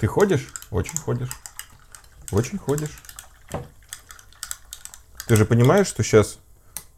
[0.00, 0.48] Ты ходишь?
[0.70, 1.30] Очень ходишь.
[2.30, 3.02] Очень ходишь.
[5.26, 6.38] Ты же понимаешь, что сейчас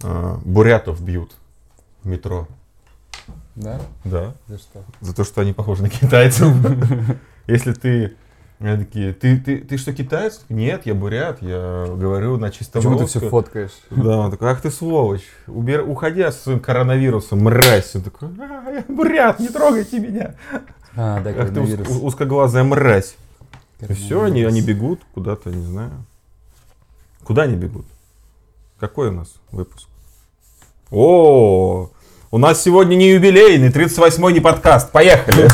[0.03, 1.35] э, бурятов бьют
[2.03, 2.47] в метро?
[3.55, 3.81] Да?
[4.05, 4.35] Да.
[4.47, 4.85] За что?
[5.01, 6.55] За то, что они похожи на китайцев.
[7.47, 8.17] Если ты
[8.61, 10.45] они такие, ты, ты, ты что, китаец?
[10.51, 13.71] Нет, я бурят, я говорю на чистом Почему ты все фоткаешь?
[13.89, 17.97] Да, он такой, ах ты сволочь, убер, уходи с своим коронавирусом, мразь.
[17.97, 20.35] Он такой, «А, я бурят, не трогайте меня.
[21.03, 21.89] А, да, Ах ты уз- коронавирус.
[22.03, 23.15] узкоглазая мразь.
[23.81, 24.53] И все, они, Коронавирус.
[24.53, 25.93] они бегут куда-то, не знаю.
[27.25, 27.87] Куда они бегут?
[28.79, 29.89] Какой у нас выпуск?
[30.91, 31.89] О,
[32.31, 34.93] у нас сегодня не юбилейный, 38-й не подкаст.
[34.93, 35.49] Поехали.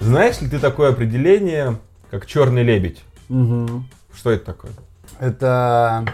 [0.00, 1.78] Знаешь ли ты такое определение,
[2.10, 3.02] как черный лебедь?
[3.28, 3.88] Мгм.
[4.14, 4.72] Что это такое?
[5.18, 6.04] Это...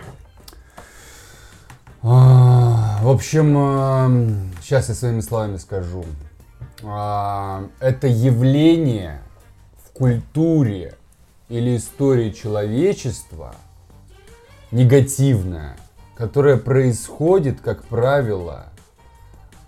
[2.02, 6.04] а, В общем, сейчас я своими словами скажу.
[6.84, 9.20] А, Это явление
[9.84, 10.94] в культуре
[11.48, 13.54] или истории человечества
[14.70, 15.76] негативное,
[16.16, 18.66] которое происходит, как правило,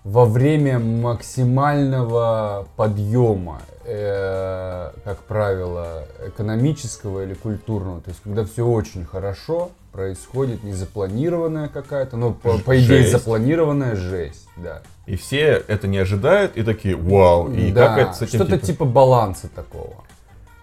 [0.02, 8.00] во время максимального подъема, э, как правило, экономического или культурного.
[8.00, 14.48] То есть, когда все очень хорошо, происходит незапланированная какая-то, ну, по, по идее, запланированная жесть,
[14.56, 14.82] да.
[15.06, 18.56] И все это не ожидают и такие, вау, и Да, как это с этим Что-то
[18.56, 19.94] типа- типа баланса такого.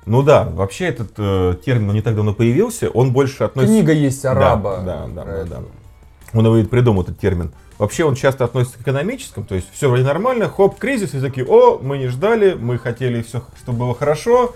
[0.06, 3.74] Ну да, вообще этот э, термин он не так давно появился, он больше относится...
[3.74, 4.82] Книга есть араба.
[4.84, 5.50] Да, да, да, это.
[5.50, 5.62] да.
[6.34, 7.52] Он его придумал, этот термин.
[7.82, 11.48] Вообще он часто относится к экономическому, то есть все вроде нормально, хоп, кризис, и такие,
[11.48, 14.54] о, мы не ждали, мы хотели все, чтобы было хорошо,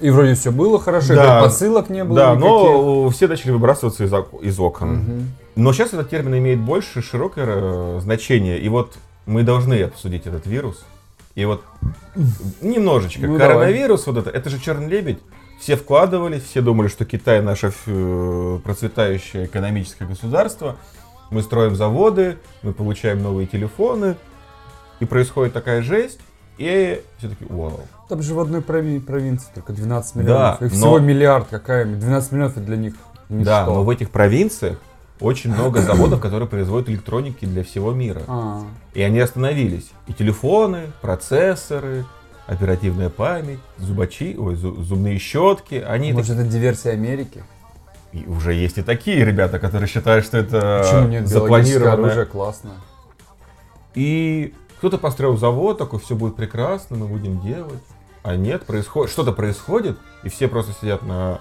[0.00, 1.42] И вроде все было хорошо, Да.
[1.42, 2.44] посылок не было да, никаких.
[2.48, 4.98] но все начали выбрасываться из, из окон.
[4.98, 5.30] Мгм.
[5.56, 10.46] Но сейчас этот термин имеет больше широкое э, значение, и вот мы должны обсудить этот
[10.46, 10.84] вирус.
[11.34, 11.64] И вот
[12.60, 13.26] немножечко.
[13.26, 15.18] Ну, Коронавирус, вот это, это же черный лебедь.
[15.58, 20.76] Все вкладывались, все думали, что Китай наше э, процветающее экономическое государство.
[21.30, 24.16] Мы строим заводы, мы получаем новые телефоны,
[25.00, 26.18] и происходит такая жесть,
[26.58, 27.80] и все таки вау.
[28.08, 30.58] Там же в одной прови- провинции только 12 миллионов.
[30.60, 32.94] Да, Их но- всего миллиард, какая 12 миллионов это для них
[33.28, 33.44] ничто.
[33.44, 34.78] Да, но в этих провинциях
[35.20, 38.22] очень много заводов, которые производят электроники для всего мира.
[38.28, 38.62] А,
[38.92, 39.90] И они остановились.
[40.06, 42.04] И телефоны, процессоры,
[42.46, 47.42] оперативная память, зубачи, ой, зу- зубные щетки, они может это диверсия Америки?
[48.14, 51.28] И уже есть и такие ребята, которые считают, что это Почему нет?
[51.28, 52.70] Биологическое оружие классно.
[53.94, 57.82] И кто-то построил завод, такой, все будет прекрасно, мы будем делать.
[58.22, 61.40] А нет, происходит, что-то происходит, и все просто сидят на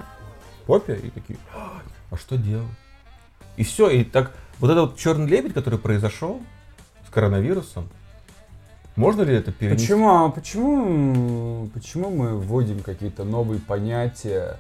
[0.66, 1.80] попе и такие, «А,
[2.10, 2.66] а что делать?
[3.56, 6.42] И все, и так, вот этот вот черный лебедь, который произошел
[7.08, 7.88] с коронавирусом,
[8.96, 9.86] можно ли это перенести?
[9.86, 14.58] Почему, а почему, почему мы вводим какие-то новые понятия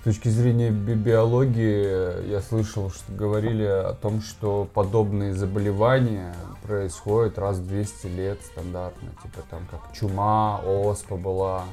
[0.00, 2.28] с точки зрения би- биологии?
[2.30, 9.08] Я слышал, что говорили о том, что подобные заболевания происходят раз в 200 лет стандартно.
[9.22, 11.64] Типа там как чума, оспа была,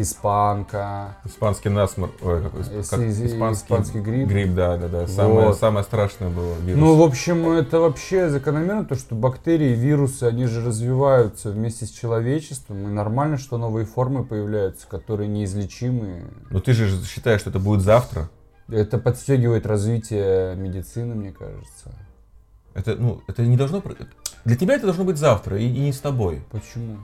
[0.00, 1.16] испанка.
[1.24, 4.28] Испанский насморк, ой, как, исп- Ис- как ис- испанский грипп.
[4.28, 5.06] Грипп, да, да, да.
[5.06, 5.58] Самое, Вот.
[5.58, 6.80] самое страшное было вирус.
[6.80, 11.90] Ну, в общем, это вообще закономерно, то, что бактерии, вирусы, они же развиваются вместе с
[11.90, 16.24] человечеством, и нормально, что новые формы появляются, которые неизлечимы.
[16.50, 18.28] Но ты же считаешь, что это будет завтра.
[18.68, 21.90] Это подстегивает развитие медицины, мне кажется.
[22.74, 23.82] Это, ну, это не должно...
[24.44, 26.42] Для тебя это должно быть завтра, и, и не с тобой.
[26.50, 26.98] Почему?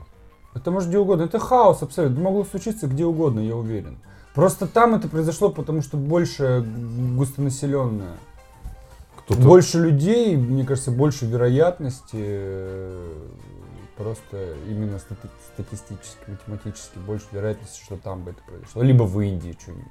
[0.55, 1.23] Это может где угодно.
[1.23, 2.21] Это хаос абсолютно.
[2.23, 3.97] Могло случиться где угодно, я уверен.
[4.33, 6.65] Просто там это произошло, потому что больше
[7.15, 8.17] густонаселенное.
[9.17, 9.41] Кто-то...
[9.41, 13.13] Больше людей, мне кажется, больше вероятности э,
[13.97, 18.83] просто именно стати- статистически, математически больше вероятности, что там бы это произошло.
[18.83, 19.85] Либо в Индии что-нибудь.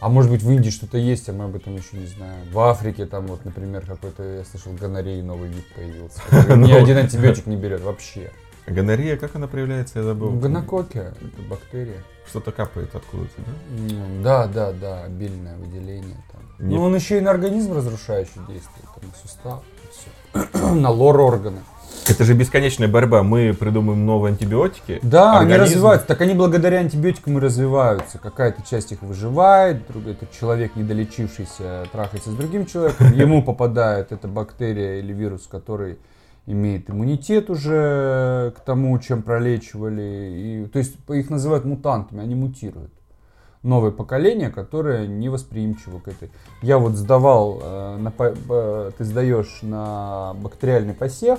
[0.00, 2.44] А может быть в Индии что-то есть, а мы об этом еще не знаем.
[2.50, 6.20] В Африке там вот, например, какой-то, я слышал, гонореи новый вид появился.
[6.56, 6.76] Ни Ну.
[6.76, 8.32] один антибиотик не берет вообще.
[8.66, 10.30] Гонорея, как она проявляется, я забыл.
[10.32, 12.02] Гонококи, это бактерия.
[12.28, 13.92] Что-то капает откуда-то, да?
[14.22, 16.40] Да, да, да, обильное выделение там.
[16.68, 20.70] Не- Ну, он еще и на организм разрушающий действует, там, на сустав, все.
[20.74, 21.58] на лор органы.
[22.08, 23.22] Это же бесконечная борьба.
[23.22, 24.98] Мы придумаем новые антибиотики.
[25.02, 26.06] Да, они организм- развиваются.
[26.06, 28.18] Так они благодаря антибиотикам и развиваются.
[28.18, 34.26] Какая-то часть их выживает, другой этот человек, недолечившийся, трахается с другим человеком, ему попадает эта
[34.26, 35.98] бактерия или вирус, который
[36.46, 40.64] имеет иммунитет уже к тому, чем пролечивали.
[40.64, 42.92] И, то есть их называют мутантами, они мутируют.
[43.62, 46.30] Новое поколение, которое не восприимчиво к этой.
[46.62, 51.38] Я вот сдавал э, на э, ты сдаешь на бактериальный посев,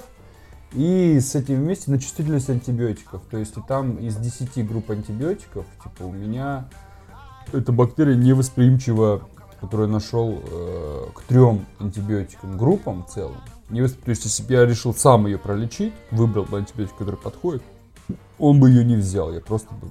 [0.71, 3.21] и с этим вместе на чувствительность антибиотиков.
[3.29, 6.69] То есть и там из 10 групп антибиотиков, типа у меня
[7.51, 9.21] эта бактерия невосприимчива,
[9.59, 13.35] которую я нашел э, к трем антибиотикам группам в целом.
[13.69, 17.15] Не восп- То есть если бы я решил сам ее пролечить, выбрал бы антибиотик, который
[17.15, 17.63] подходит,
[18.39, 19.31] он бы ее не взял.
[19.33, 19.87] Я просто бы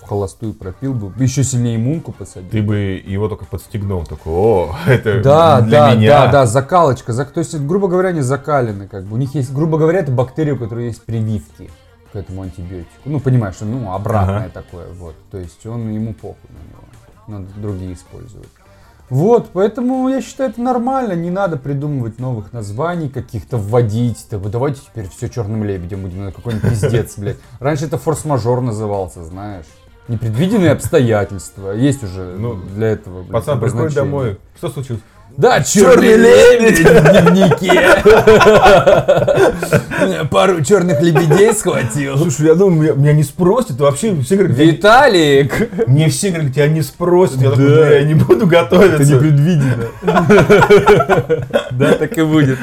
[0.00, 2.48] в холостую пропил бы, еще сильнее иммунку посадил.
[2.50, 6.08] Ты бы его только подстегнул, такой, о, это Да, для да, меня.
[6.26, 7.12] да, да, закалочка.
[7.12, 9.14] Зак- То есть, грубо говоря, они закалены, как бы.
[9.14, 11.70] У них есть, грубо говоря, это бактерии, у которой есть прививки
[12.12, 12.90] к этому антибиотику.
[13.04, 14.50] Ну, понимаешь, ну, обратное Ага.
[14.50, 15.14] такое, вот.
[15.30, 16.84] То есть, он ему похуй на него.
[17.42, 18.48] Надо другие использовать.
[19.10, 24.26] Вот, поэтому я считаю, это нормально, не надо придумывать новых названий, каких-то вводить.
[24.30, 27.38] Так, давайте теперь все черным лебедем будем, на какой-нибудь пиздец, блядь.
[27.58, 29.66] Раньше это форс-мажор назывался, знаешь.
[30.06, 31.72] Непредвиденные обстоятельства.
[31.72, 33.22] Есть уже Ну, для этого.
[33.22, 35.02] блядь, Пацан приходит домой, что случилось?
[35.36, 37.88] Да, Чёрный черный лебедь в дневнике.
[40.30, 42.16] Пару черных лебедей схватил.
[42.18, 45.70] Слушай, я думаю, меня, меня не спросят, вообще все говорят, Виталик!
[45.88, 47.56] мне все говорят, тебя не спросят, я Да.
[47.56, 49.02] такой, «Бля, я не буду готовиться.
[49.14, 49.86] непредвиденно.
[51.70, 52.58] Да, так и будет.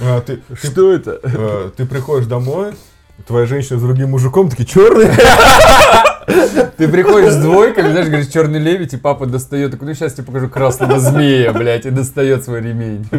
[0.00, 1.20] А, ты, ты, Что это?
[1.22, 2.72] э, ты приходишь домой,
[3.26, 5.12] твоя женщина с другим мужиком, такие черные.
[6.76, 10.24] Ты приходишь с двойкой, знаешь, говоришь, черный лебедь, и папа достает, такой, ну сейчас тебе
[10.24, 13.06] покажу красного змея, блядь, и достает свой ремень.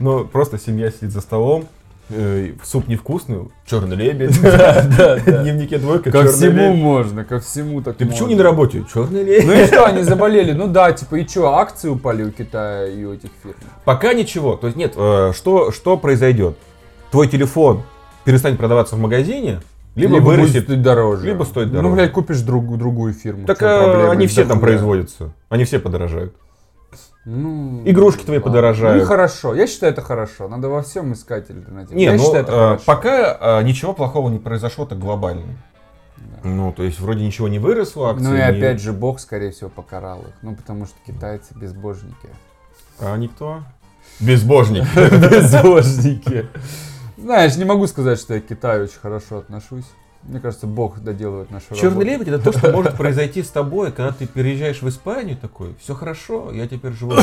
[0.00, 1.66] Ну, просто семья сидит за столом,
[2.10, 8.28] э, суп невкусный, черный лебедь, дневнике двойка, Ко всему можно, ко всему так Ты почему
[8.28, 8.84] не на работе?
[8.94, 9.44] Черный лебедь.
[9.44, 10.52] Ну и что, они заболели?
[10.52, 13.56] Ну да, типа, и что, акции упали у Китая и у этих фирм?
[13.84, 14.54] Пока ничего.
[14.54, 16.56] То есть нет, э, что произойдет?
[17.10, 17.82] Твой телефон
[18.28, 19.60] перестанет продаваться в магазине,
[19.94, 20.64] либо, будет вырастет.
[20.64, 21.26] стоить дороже.
[21.26, 21.94] либо стоит Ну, дороже.
[21.94, 23.46] блядь, купишь друг- другую фирму.
[23.46, 24.10] Так проблема?
[24.10, 25.32] они все Да там производятся.
[25.48, 26.34] Они все подорожают.
[27.24, 28.50] Ну, Игрушки твои ладно.
[28.50, 28.96] подорожают.
[28.98, 29.54] Ну и хорошо.
[29.54, 30.46] Я считаю, это хорошо.
[30.48, 31.96] Надо во всем искать альтернативу.
[31.98, 32.82] Не, Я ну считаю, это э, хорошо.
[32.86, 35.46] пока э, ничего плохого не произошло так глобально.
[36.44, 39.52] Ну, то есть вроде ничего не выросло, акции Ну и не- опять же, Бог, скорее
[39.52, 40.34] всего, покарал их.
[40.42, 42.28] Ну, потому что китайцы безбожники.
[43.00, 43.62] А никто?
[44.20, 44.84] Безбожник.
[44.94, 46.46] Безбожники.
[47.18, 49.84] Знаешь, не могу сказать, что я к Китаю очень хорошо отношусь.
[50.22, 52.06] Мне кажется, Бог доделывает нашу Черный работу.
[52.06, 55.94] лебедь это то, что может произойти с тобой, когда ты переезжаешь в Испанию такой, все
[55.94, 57.12] хорошо, я теперь живу.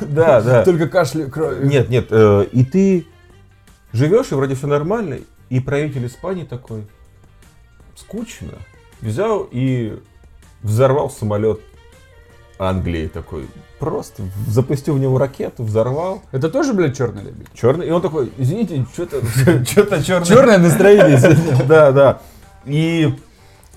[0.00, 0.64] Да, да.
[0.64, 1.66] Только кашля кровью.
[1.66, 3.06] Нет, нет, э, и ты
[3.92, 5.18] живешь, и вроде все нормально,
[5.48, 6.86] и правитель Испании такой,
[7.94, 8.54] скучно,
[9.00, 10.00] взял и
[10.62, 11.60] взорвал самолет
[12.58, 13.46] Англии такой,
[13.78, 17.48] просто запустил в него ракету, взорвал, Это тоже, блядь, черный лебедь?
[17.54, 19.20] черный, и он такой, извините, что-то
[20.04, 20.26] черный.
[20.26, 21.18] Черное настроение.
[21.66, 22.20] Да, да.
[22.64, 23.12] И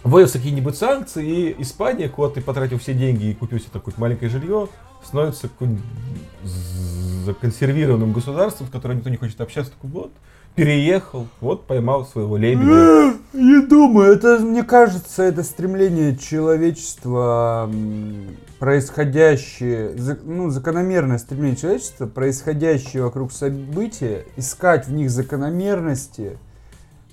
[0.03, 4.29] вводятся какие-нибудь санкции, и Испания, куда ты потратил все деньги и купил себе такое маленькое
[4.29, 4.69] жилье,
[5.03, 5.83] становится каким-нибудь
[7.25, 9.71] законсервированным государством, с которым никто не хочет общаться.
[9.71, 10.11] Такой, вот,
[10.57, 13.13] переехал, вот, поймал своего лебедя.
[13.31, 17.69] Не думаю, это, мне кажется, это стремление человечества,
[18.57, 26.39] происходящее, ну, закономерное стремление человечества, происходящее вокруг события, искать в них закономерности,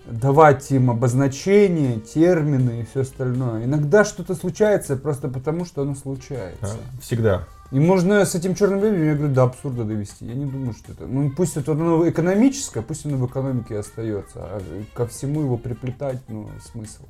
[0.07, 3.67] давать им обозначения, термины и все остальное.
[3.67, 6.63] Иногда что-то случается просто потому, что оно случается.
[6.63, 7.45] Да, Всегда.
[7.75, 10.25] И можно с этим черным лебедем, я говорю, до абсурда довести.
[10.25, 11.09] Я не думаю, что это...
[11.09, 14.37] Ну, пусть это оно экономическое, пусть оно в экономике остается.
[14.37, 14.63] А
[14.95, 17.03] ко всему его приплетать, ну, смысл.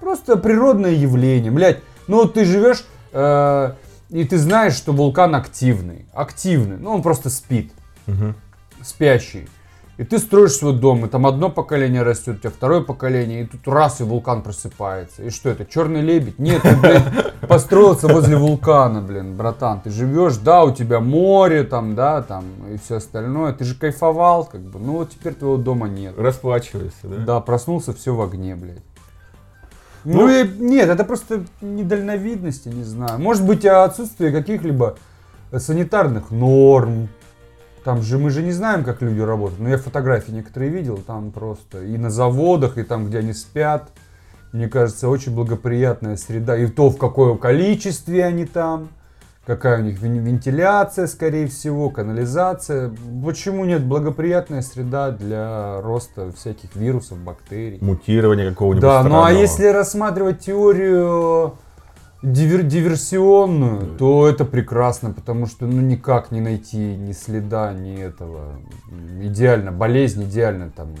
[0.00, 1.52] Просто природное явление.
[1.52, 3.74] Блять, ну вот ты живешь, э,
[4.10, 6.06] и ты знаешь, что вулкан активный.
[6.12, 6.78] Активный.
[6.78, 7.70] Ну, он просто спит.
[8.08, 8.34] Мгм.
[8.82, 9.48] Спящий.
[9.98, 13.46] И ты строишь свой дом, и там одно поколение растет, у тебя второе поколение, и
[13.46, 15.22] тут раз, и вулкан просыпается.
[15.22, 16.38] И что это, черный лебедь?
[16.38, 19.80] Нет, ты, блядь, построился возле вулкана, блин, братан.
[19.80, 23.54] Ты живешь, да, у тебя море там, да, там, и все остальное.
[23.54, 24.78] Ты же кайфовал, как бы.
[24.78, 26.14] Ну вот теперь твоего дома нет.
[26.18, 27.16] Расплачивайся, да?
[27.24, 28.82] Да, проснулся, все в огне, блядь.
[30.04, 33.18] Ну- Ну, и нет, это просто недальновидность, я не знаю.
[33.18, 34.96] Может быть, отсутствие каких-либо
[35.56, 37.08] санитарных норм.
[37.86, 39.60] Там же мы же не знаем, как люди работают.
[39.60, 43.90] Но я фотографии некоторые видел, там просто и на заводах, и там, где они спят.
[44.50, 46.56] Мне кажется, очень благоприятная среда.
[46.58, 48.88] И то, в какое количестве они там.
[49.46, 52.90] Какая у них вен- вентиляция, скорее всего, канализация.
[53.24, 57.78] Почему нет благоприятная среда для роста всяких вирусов, бактерий?
[57.80, 59.28] Мутирование какого-нибудь Да, ну а странного.
[59.40, 61.52] если рассматривать теорию
[62.32, 68.58] дивер- диверсионную, то это прекрасно, потому что ну никак не найти ни следа, ни этого.
[69.20, 70.94] Идеально, болезнь идеально там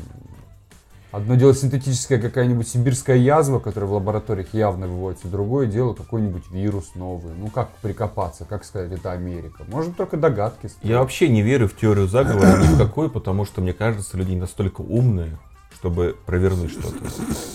[1.12, 5.28] Одно дело синтетическая какая-нибудь сибирская язва, которая в лабораториях явно выводится.
[5.28, 7.32] Другое дело какой-нибудь вирус новый.
[7.38, 9.64] Ну как прикопаться, как сказать, это Америка.
[9.68, 10.66] Может только догадки.
[10.66, 10.84] строить.
[10.84, 14.32] Я вообще не верю в теорию заговора ни в какой, потому что мне кажется, люди
[14.32, 15.38] не настолько умные,
[15.72, 16.98] чтобы провернуть что-то.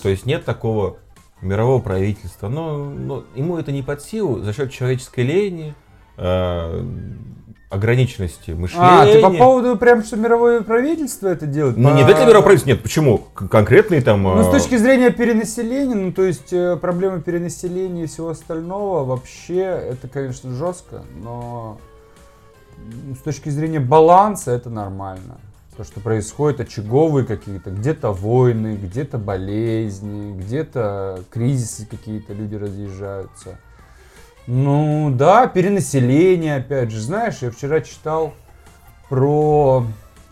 [0.02, 0.98] То есть нет такого
[1.42, 5.74] мирового правительства, но, но ему это не под силу за счет человеческой лени,
[6.18, 6.84] э,
[7.70, 9.02] ограниченности мышления.
[9.02, 11.78] А, ты по поводу прям, что мировое правительство это делает?
[11.78, 13.18] Ну, По- обязательно мировое правительство, нет, почему?
[13.34, 14.24] Конкретные там...
[14.24, 19.06] Ну, с э, точки зрения перенаселения, ну, то есть э, проблемы перенаселения и всего остального,
[19.06, 21.80] вообще, это, конечно, жестко, но
[22.78, 25.40] м, с точки зрения баланса это нормально.
[25.78, 33.58] То, что происходит, очаговые какие-то, где-то войны, где-то болезни, где-то кризисы какие-то, люди разъезжаются.
[34.48, 37.00] Ну, да, перенаселение, опять же.
[37.00, 38.34] Знаешь, я вчера читал
[39.10, 39.86] про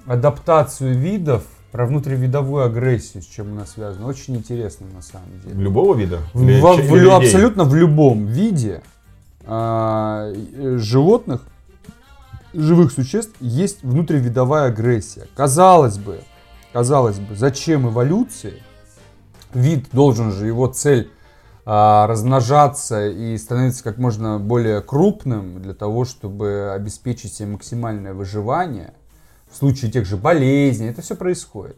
[0.06, 4.08] адаптацию видов, про внутривидовую агрессию, с чем она связана.
[4.08, 5.56] Очень интересно, на самом деле.
[5.62, 6.20] Любого вида?
[6.34, 7.12] В- в- в- людей?
[7.12, 8.82] абсолютно в любом виде
[9.46, 11.42] а, э, животных,
[12.54, 15.28] живых существ есть внутривидовая агрессия.
[15.36, 16.22] Казалось бы,
[16.74, 18.62] казалось бы, зачем эволюции?
[19.54, 21.12] Вид должен же, его цель
[21.66, 28.94] а, размножаться и становиться как можно более крупным для того, чтобы обеспечить себе максимальное выживание
[29.50, 30.88] в случае тех же болезней.
[30.88, 31.78] Это все происходит.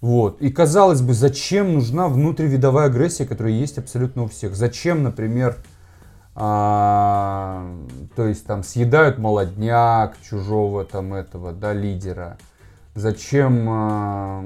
[0.00, 0.42] Вот.
[0.42, 4.54] И казалось бы, зачем нужна внутривидовая агрессия, которая есть абсолютно у всех?
[4.54, 5.56] Зачем, например,
[6.36, 7.64] а,
[8.16, 12.38] то есть там съедают молодняк чужого там этого, да, лидера?
[12.94, 14.44] Зачем а,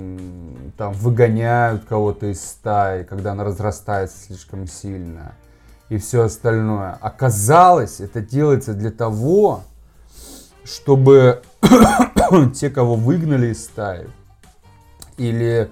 [0.77, 5.33] там выгоняют кого-то из стаи, когда она разрастается слишком сильно?
[5.89, 6.99] И все остальное.
[7.01, 9.63] Оказалось, это делается для того,
[10.65, 11.43] чтобы
[12.55, 14.09] те, кого выгнали из стаи,
[15.17, 15.71] или,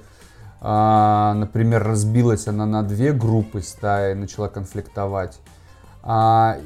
[0.60, 5.38] а, например, разбилась она на две группы стаи, начала конфликтовать,
[6.08, 6.56] а,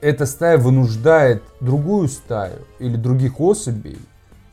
[0.00, 3.98] эта стая вынуждает другую стаю или других особей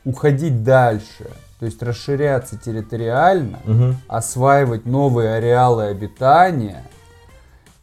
[0.05, 1.29] уходить дальше,
[1.60, 3.98] то есть расширяться территориально, Мгм.
[4.08, 6.84] осваивать новые ареалы обитания,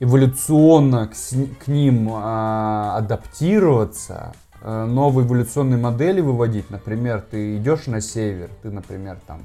[0.00, 1.34] эволюционно к, с-
[1.64, 4.32] к ним а, адаптироваться,
[4.62, 6.70] а, новые эволюционные модели выводить.
[6.70, 9.42] Например, ты идешь на север, ты, например, там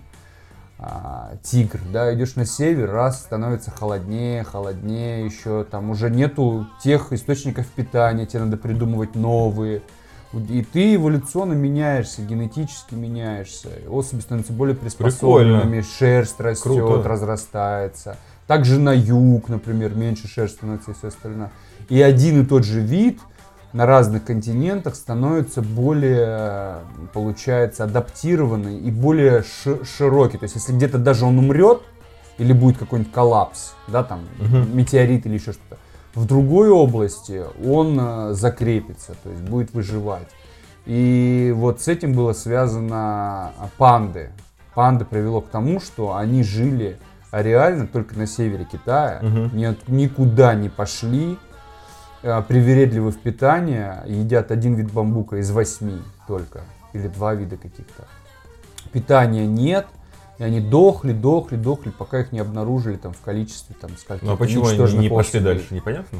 [0.80, 7.14] а, тигр, да, идешь на север, раз становится холоднее, холоднее, еще там уже нету тех
[7.14, 9.82] источников питания, тебе надо придумывать новые.
[10.50, 13.70] И ты эволюционно меняешься, генетически меняешься.
[13.88, 17.08] Особи становятся более приспособленными, шерсть растет, Круто.
[17.08, 18.18] разрастается.
[18.48, 21.52] Также на юг, например, меньше шерсть становится и все остальное.
[21.88, 23.20] И один и тот же вид
[23.74, 26.76] на разных континентах становится более,
[27.14, 30.38] получается, адаптированный и более ши- широкий.
[30.38, 31.82] То есть, если где-то даже он умрет,
[32.38, 34.76] или будет какой-нибудь коллапс, да, там, Мгм.
[34.78, 35.78] метеорит или еще что-то,
[36.16, 40.28] в другой области он э, закрепится, то есть будет выживать.
[40.86, 44.30] И вот с этим было связано а, панды.
[44.76, 46.98] Панды привело к тому, что они жили
[47.32, 51.38] реально только на севере Китая, от- никуда не пошли,
[52.24, 56.62] привередливы в питании, едят один вид бамбука из восьми только,
[56.94, 58.08] или два вида каких-то.
[58.92, 59.88] Питания нет,
[60.38, 64.34] и они дохли, дохли, дохли, пока их не обнаружили там в количестве там скольки Ну
[64.34, 66.20] а почему они не пошли дальше, непонятно?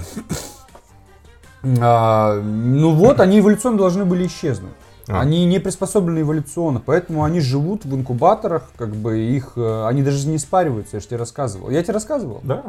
[1.80, 4.74] А, ну вот, они эволюционно должны были исчезнуть.
[5.08, 5.22] А.
[5.22, 10.28] Они не приспособлены эволюционно, поэтому они живут в инкубаторах, как бы их, э, они даже
[10.28, 11.70] не спариваются, я же тебе рассказывал.
[11.70, 12.42] Я тебе рассказывал?
[12.44, 12.64] Да.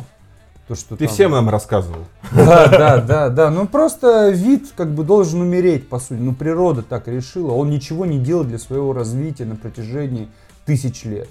[0.69, 2.05] То, что Ты там- всем нам рассказывал.
[2.33, 3.51] Да, да, да, да.
[3.51, 6.19] Ну просто вид как бы должен умереть, по сути.
[6.21, 7.53] Ну природа так решила.
[7.53, 10.29] Он ничего не делает для своего развития на протяжении
[10.65, 11.29] тысяч лет.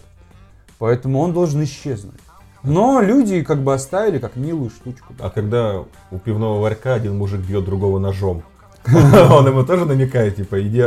[0.77, 2.19] Поэтому он должен исчезнуть.
[2.63, 5.13] Но люди как бы оставили как милую штучку.
[5.19, 8.43] А когда у пивного ларька один мужик бьет другого ножом,
[8.87, 10.83] он ему тоже намекает, типа, иди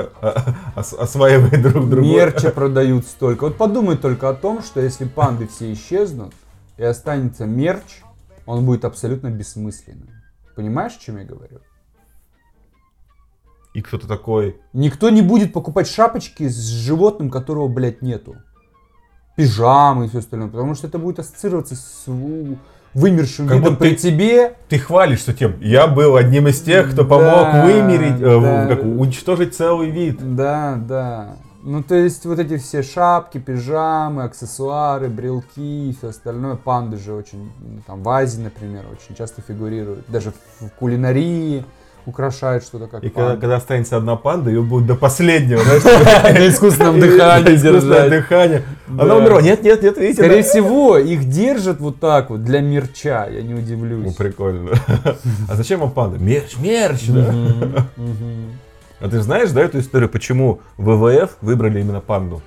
[0.76, 2.06] ос- осваивай друг друга.
[2.06, 3.44] Мерча продают столько.
[3.44, 6.32] Вот подумай только о том, что если панды все исчезнут
[6.78, 8.02] и останется мерч,
[8.46, 10.08] он будет абсолютно бессмысленным.
[10.54, 11.60] Понимаешь, о чем я говорю?
[13.74, 18.36] И кто-то такой, Никто не будет покупать шапочки с животным, которого, блядь, нету.
[19.36, 20.48] Пижамы и все остальное.
[20.48, 22.04] Потому что это будет ассоциироваться с
[22.94, 24.54] вымершим Как видом при ты- тебе.
[24.70, 28.66] ты хвалишься тем, я был одним из тех, кто Да, помог вымереть, э, да.
[28.68, 30.34] как, уничтожить целый вид.
[30.34, 31.36] Да, да.
[31.68, 36.54] Ну, то есть, вот эти все шапки, пижамы, аксессуары, брелки и все остальное.
[36.54, 40.04] Панды же очень, ну, там, в Азии, например, очень часто фигурируют.
[40.06, 41.64] Даже в кулинарии
[42.06, 43.40] украшает что-то как И когда, панда.
[43.40, 45.58] когда останется одна панда, ее будет до последнего,
[46.32, 48.10] На искусственном дыхании держать.
[48.10, 48.62] дыхание.
[48.86, 49.42] Она умерла.
[49.42, 50.22] Нет, нет, нет, видите.
[50.22, 54.14] Скорее всего, их держат вот так вот для мерча, я не Ну, удивлюсь.
[54.14, 54.70] прикольно.
[55.50, 56.16] А зачем вам панда?
[56.18, 57.34] Мерч, мерч, да.
[59.00, 62.40] А ты знаешь, да, эту историю, почему ВВФ выбрали именно панду?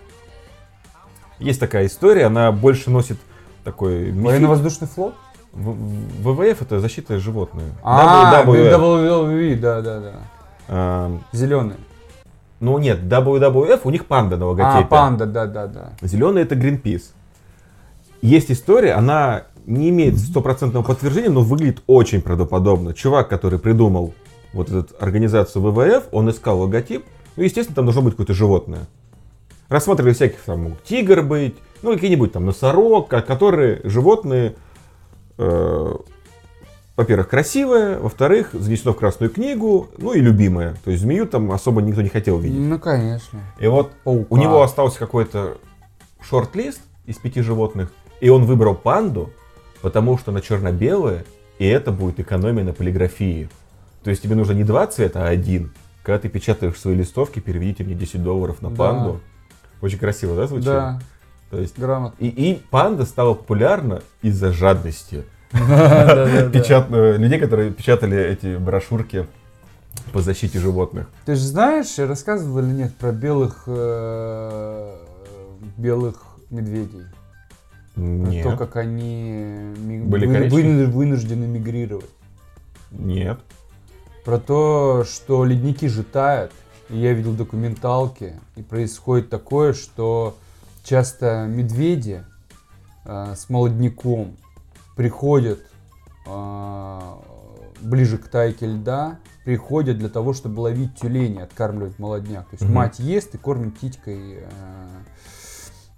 [1.37, 3.17] Есть такая история, она больше носит
[3.63, 4.11] такой...
[4.11, 5.13] Военно-воздушный флот?
[5.53, 5.75] В-
[6.23, 7.63] ВВФ это защита животных.
[7.83, 8.79] А, WWF.
[8.79, 10.11] WWE, да, да, да.
[10.67, 11.75] А, Зеленый.
[12.59, 14.85] Ну нет, WWF, у них панда на А, логотипе.
[14.89, 15.89] панда, да, да, да.
[16.01, 17.11] Зеленый это Greenpeace.
[18.21, 22.93] Есть история, она не имеет стопроцентного подтверждения, но выглядит очень правдоподобно.
[22.93, 24.13] Чувак, который придумал
[24.53, 28.87] вот эту организацию ВВФ, он искал логотип, ну, естественно, там должно быть какое-то животное.
[29.69, 34.55] Рассматривали всяких, там мог тигр быть, ну, какие-нибудь там носорог, ко- которые животные,
[35.37, 35.93] э,
[36.97, 40.75] во-первых, красивые, во-вторых, занесено в Красную книгу, ну и любимые.
[40.83, 42.59] То есть змею там особо никто не хотел видеть.
[42.59, 43.39] Ну, конечно.
[43.59, 44.27] И вот Паука.
[44.33, 45.57] у него остался какой-то
[46.21, 49.29] шорт-лист из пяти животных, и он выбрал панду,
[49.81, 51.23] потому что она черно-белая,
[51.57, 53.49] и это будет экономия на полиграфии.
[54.03, 55.73] То есть тебе нужно не два цвета, а один.
[56.03, 58.75] Когда ты печатаешь свои листовки, переведите мне 10 долларов на Да.
[58.75, 59.19] панду.
[59.81, 60.65] Очень красиво, да, звучит?
[60.65, 60.99] Да,
[61.51, 61.77] То есть...
[61.77, 62.15] грамотно.
[62.23, 65.23] И, и панда стала популярна из-за жадности.
[65.53, 66.49] Да, да, да.
[66.49, 69.25] Печат- э, Людей, которые печатали эти брошюрки
[70.13, 71.07] по защите животных.
[71.25, 74.95] Ты же знаешь, я рассказывал или нет про белых э,
[75.77, 77.05] белых медведей?
[77.95, 78.43] Нет.
[78.43, 79.73] то, как они
[80.05, 82.09] Были вынуждены мигрировать.
[82.91, 83.39] Нет.
[84.29, 86.51] Про то, что ледники же тают.
[86.91, 90.37] И я видел документалки, и происходит такое, что
[90.83, 92.23] часто медведи
[93.05, 94.37] э, с молодняком
[94.95, 95.61] приходят
[96.27, 96.99] э,
[97.81, 102.43] ближе к тайке льда, приходят для того, чтобы ловить тюленей, откармливать молодняк.
[102.49, 102.73] То есть Мгм.
[102.75, 104.47] мать ест и кормит титькой э,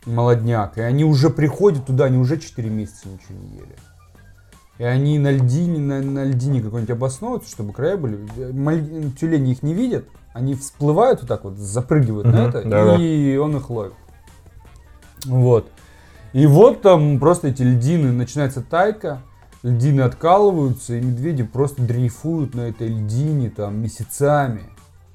[0.05, 0.77] молодняк.
[0.77, 3.75] И они уже приходят туда, они уже 4 месяца ничего не ели.
[4.77, 8.17] И они на льдине, на, на льдине какой-нибудь обосновываются, чтобы края были.
[8.51, 12.95] Маль- Тюлени их не видят, они всплывают вот так вот, запрыгивают на Мгм, это, да-да.
[12.97, 13.93] и он их ловит.
[15.25, 15.69] Вот.
[16.33, 19.21] И вот там просто эти льдины, начинается тайка,
[19.63, 24.63] льдины откалываются, и медведи просто дрейфуют на этой льдине там месяцами.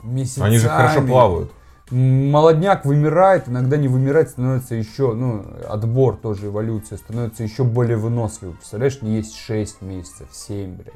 [0.04, 0.46] Месяцами.
[0.46, 1.50] Они же хорошо плавают.
[1.90, 8.56] Молодняк вымирает, иногда не вымирает, становится еще, ну, отбор тоже эволюция, становится еще более выносливым.
[8.56, 10.94] Представляешь, не есть 6 месяцев, 7, блядь.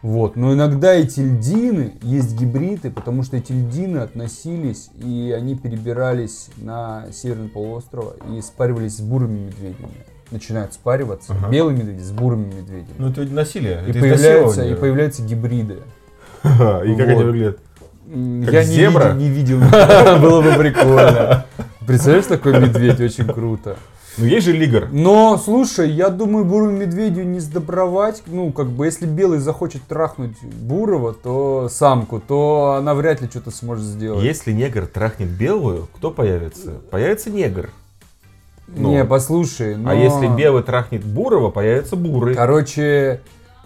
[0.00, 6.48] Вот, но иногда эти льдины, есть гибриды, потому что эти льдины относились, и они перебирались
[6.56, 9.92] на северный полуостров и спаривались с бурыми медведями.
[10.30, 11.50] Начинают спариваться, Ага.
[11.50, 12.94] белые медведи с бурыми медведями.
[12.96, 13.82] Ну это насилие.
[13.86, 15.80] и, это появляются, и появляются гибриды.
[16.42, 16.46] И
[16.96, 17.58] как они выглядят?
[18.44, 19.12] Как Я не зебра?
[19.12, 19.58] видел, не видел.
[20.20, 21.46] Было бы прикольно.
[21.86, 23.76] Представляешь, такой медведь очень круто.
[24.18, 24.88] Ну есть же лигр.
[24.90, 28.22] Но, слушай, я думаю, бурому медведю не сдобровать.
[28.26, 33.50] Ну, как бы, если белый захочет трахнуть бурого, то самку, то она вряд ли что-то
[33.52, 34.24] сможет сделать.
[34.24, 36.72] Если негр трахнет белую, кто появится?
[36.90, 37.70] Появится негр.
[38.66, 38.90] ну.
[38.90, 39.90] Не, послушай, но...
[39.90, 42.34] А если белый трахнет бурого, появится бурый.
[42.34, 43.20] Короче,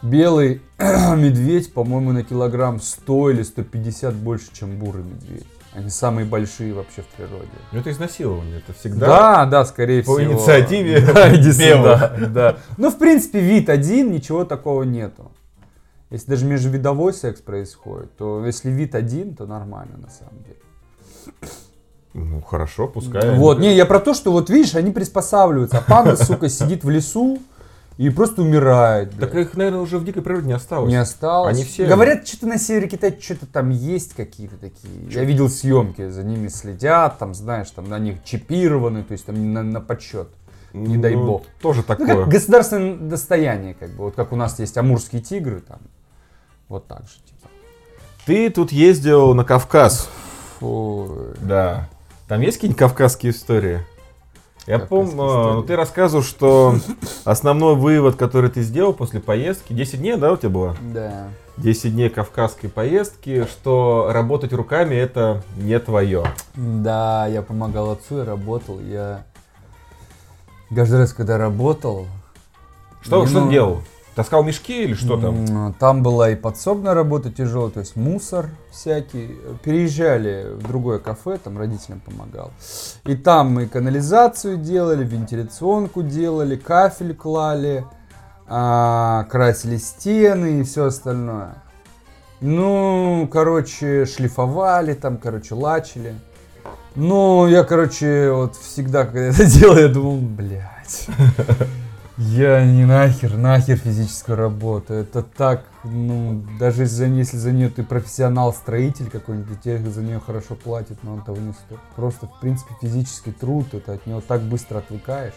[0.04, 5.46] белый медведь, по-моему, на килограмм 100 или 150 больше, чем бурый медведь.
[5.72, 7.48] Они самые большие вообще в природе.
[7.72, 9.06] Ну это изнасилование, это всегда.
[9.06, 10.32] Да, да, скорее По всего.
[10.32, 12.56] инициативе Да, иди сюда, да.
[12.76, 15.32] Ну, в принципе, вид один, ничего такого нету.
[16.10, 21.50] Если даже межвидовой секс происходит, то если вид один, то нормально на самом деле.
[22.12, 23.36] Ну хорошо, пускай.
[23.36, 26.90] Вот, не, я про то, что вот видишь, они приспосабливаются, а панда, сука, сидит в
[26.90, 27.40] лесу
[27.96, 29.14] и просто умирает.
[29.14, 29.30] блядь.
[29.30, 30.88] Так их, наверное, уже в дикой природе не осталось.
[30.90, 31.54] Не осталось.
[31.54, 35.08] Они все- Говорят, что-то на севере Китая что-то там есть какие-то такие.
[35.10, 39.52] Я видел съемки, за ними следят, там, знаешь, там на них чипированы, то есть там
[39.52, 40.28] на, на подсчет.
[40.72, 41.42] Не дай Ну, бог.
[41.62, 42.06] Тоже Ну, такое.
[42.08, 44.04] как государственное достояние, как бы.
[44.04, 45.78] Вот как у нас есть амурские тигры, там.
[46.68, 47.48] Вот так же, типа.
[48.26, 50.08] Ты тут ездил на Кавказ.
[50.58, 51.28] Фу.
[51.40, 51.88] Да.
[52.26, 53.80] Там есть какие-нибудь кавказские истории?
[54.66, 56.76] Я помню, ну, ты рассказывал, что
[57.24, 60.76] основной вывод, который ты сделал после поездки, 10 дней, да, у тебя было?
[60.80, 61.28] Да.
[61.58, 66.24] 10 дней кавказской поездки, что работать руками это не твое.
[66.54, 69.24] Да, я помогал отцу, я работал, я...
[70.74, 72.06] Каждый раз, когда работал...
[73.02, 73.82] Что, ну, что ты делал?
[74.14, 75.74] Таскал мешки или что там?
[75.80, 79.36] Там была и подсобная работа тяжелая, то есть мусор всякий.
[79.64, 82.52] Переезжали в другое кафе, там родителям помогал.
[83.04, 87.84] И там мы канализацию делали, вентиляционку делали, кафель клали,
[88.46, 91.56] а, красили стены и все остальное.
[92.40, 96.14] Ну, короче, шлифовали там, короче, лачили.
[96.94, 101.08] Ну, я, короче, вот всегда, когда это делал, я думал, блядь.
[102.16, 104.94] Я не нахер, нахер физическую работу.
[104.94, 110.54] Это так, ну, даже если, если за нее ты профессионал-строитель какой-нибудь, тебе за нее хорошо
[110.54, 111.80] платят, но он того не стоит.
[111.96, 115.34] Просто, в принципе, физический труд, это от него так быстро отвыкаешь.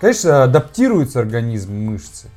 [0.00, 2.28] Конечно, адаптируется организм, мышцы.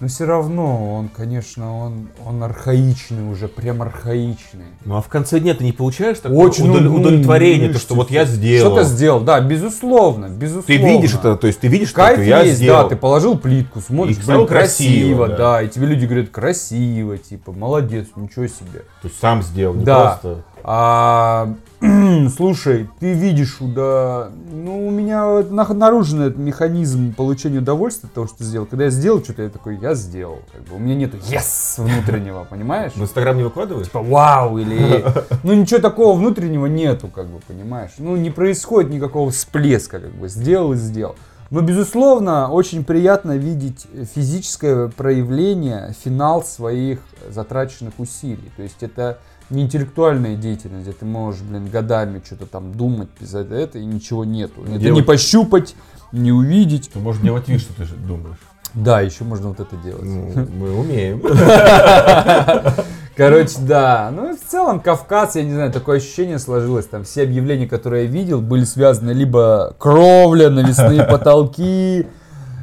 [0.00, 4.64] Но все равно он, конечно, он, он архаичный уже, прям архаичный.
[4.86, 7.82] Ну а в конце дня ты не получаешь такого Очень удов- ну, удовлетворения, то, мышцы
[7.86, 8.72] что вот я сделал.
[8.72, 10.66] Что-то сделал, да, безусловно, безусловно.
[10.66, 12.84] Ты видишь это, то есть ты видишь, что Кайф я есть, сделал.
[12.84, 15.36] да, ты положил плитку, смотришь, И блин, красиво, красиво, да.
[15.36, 15.62] да.
[15.62, 18.84] и тебе люди говорят, красиво, типа, молодец, ничего себе.
[19.02, 20.18] То есть сам сделал, не Да.
[20.22, 20.42] просто.
[20.64, 21.54] А,
[22.36, 28.14] слушай, ты видишь, да, ну, у меня вот на- наружный этот механизм получения удовольствия от
[28.14, 28.66] того, что сделал.
[28.66, 30.40] Когда я сделал что-то, я такой, я сделал.
[30.52, 32.92] Как бы, у меня нету yes внутреннего, понимаешь?
[32.94, 33.86] В Инстаграм не выкладываешь?
[33.86, 35.04] Типа, вау, или...
[35.42, 37.92] Ну, ничего такого внутреннего нету, как бы, понимаешь?
[37.98, 41.16] Ну, не происходит никакого всплеска, как бы, сделал и сделал.
[41.50, 48.52] Но, безусловно, очень приятно видеть физическое проявление, финал своих затраченных усилий.
[48.56, 49.18] То есть это
[49.50, 54.24] не интеллектуальная деятельность, где ты можешь, блин, годами что-то там думать без этого, и ничего
[54.24, 54.62] нету.
[54.62, 55.74] Это не Делать- пощупать,
[56.12, 56.90] не увидеть.
[56.92, 58.38] Ты можешь делать вид, что ты думаешь.
[58.74, 60.04] Да, еще можно вот это делать.
[60.04, 61.20] Ну, мы умеем.
[63.16, 64.10] Короче, да.
[64.14, 66.86] Ну и в целом Кавказ, я не знаю, такое ощущение сложилось.
[66.86, 72.06] Там все объявления, которые я видел, были связаны либо кровля, навесные потолки,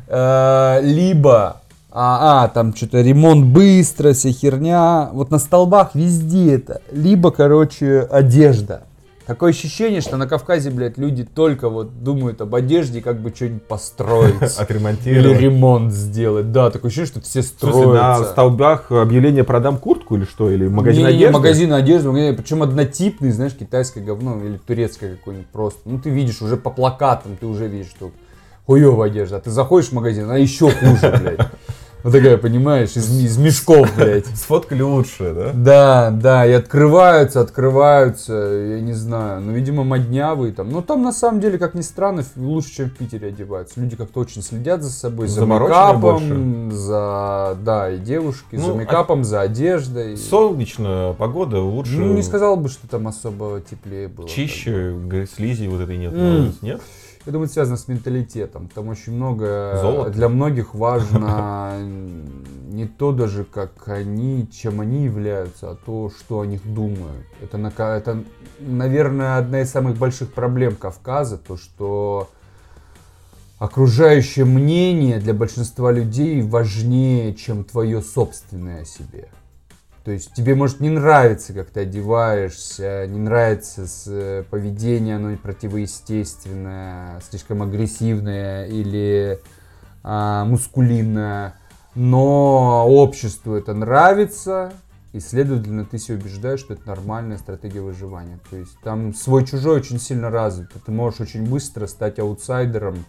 [0.08, 1.62] э, либо
[2.00, 5.10] а, а, там что-то ремонт быстро, вся херня.
[5.14, 6.82] Вот на столбах везде это.
[6.92, 8.84] Либо, короче, одежда.
[9.26, 13.64] Такое ощущение, что на Кавказе, блядь, люди только вот думают об одежде, как бы что-нибудь
[13.64, 14.36] построить.
[14.42, 15.40] Или Отремонтировать.
[15.42, 16.52] ремонт сделать.
[16.52, 18.24] Да, такое ощущение, что все В смысле, на строятся.
[18.32, 20.52] столбах объявление «продам куртку» или что?
[20.52, 21.34] Или магазин Не, не, одежды?
[21.34, 25.80] магазин одежды, причем однотипный, знаешь, китайское говно или турецкое какое-нибудь просто.
[25.86, 28.12] Ну, ты видишь уже по плакатам, ты уже видишь, что
[28.68, 29.38] хуевая одежда.
[29.38, 31.50] А ты заходишь в магазин, она еще хуже, блядь.
[32.04, 34.26] Вот такая, понимаешь, из, из мешков, блядь.
[34.36, 35.52] Сфоткали лучше, да?
[35.54, 40.70] Да, да, и открываются, открываются, я не знаю, ну, видимо, моднявые там.
[40.70, 43.80] Но там, на самом деле, как ни странно, лучше, чем в Питере одеваются.
[43.80, 48.78] Люди как-то очень следят за собой, за мейкапом, за, да, и девушки, за Ну, а-
[48.78, 50.18] мейкапом, за одеждой.
[50.18, 51.98] Солнечная погода лучше.
[51.98, 54.28] Ну, не сказал бы, что там особо теплее было.
[54.30, 54.96] Чище,
[55.36, 56.14] слизи вот этой нет.
[56.14, 56.82] Улице, Нет?
[57.28, 58.70] Я думаю, это связано с менталитетом.
[58.74, 59.78] Там очень много...
[59.82, 60.12] Золото?
[60.12, 61.76] Для многих важно
[62.70, 67.26] не то даже, как они, чем они являются, а то, что о них думают.
[67.42, 68.24] Это, это,
[68.62, 72.30] наверное, одна из самых больших проблем Кавказа, то, что
[73.60, 79.28] окружающее мнение для большинства людей важнее, чем твое собственное о себе.
[80.08, 85.36] То есть тебе может не нравиться, как ты одеваешься, не нравится с, э, поведение, оно
[85.36, 89.38] противоестественное, слишком агрессивное или
[90.04, 91.56] а, мускулинное,
[91.94, 94.72] но обществу это нравится,
[95.12, 98.40] и, следовательно, ты себя убеждаешь, что это нормальная стратегия выживания.
[98.50, 103.04] То есть там свой-чужой очень сильно развит, ты можешь очень быстро стать аутсайдером,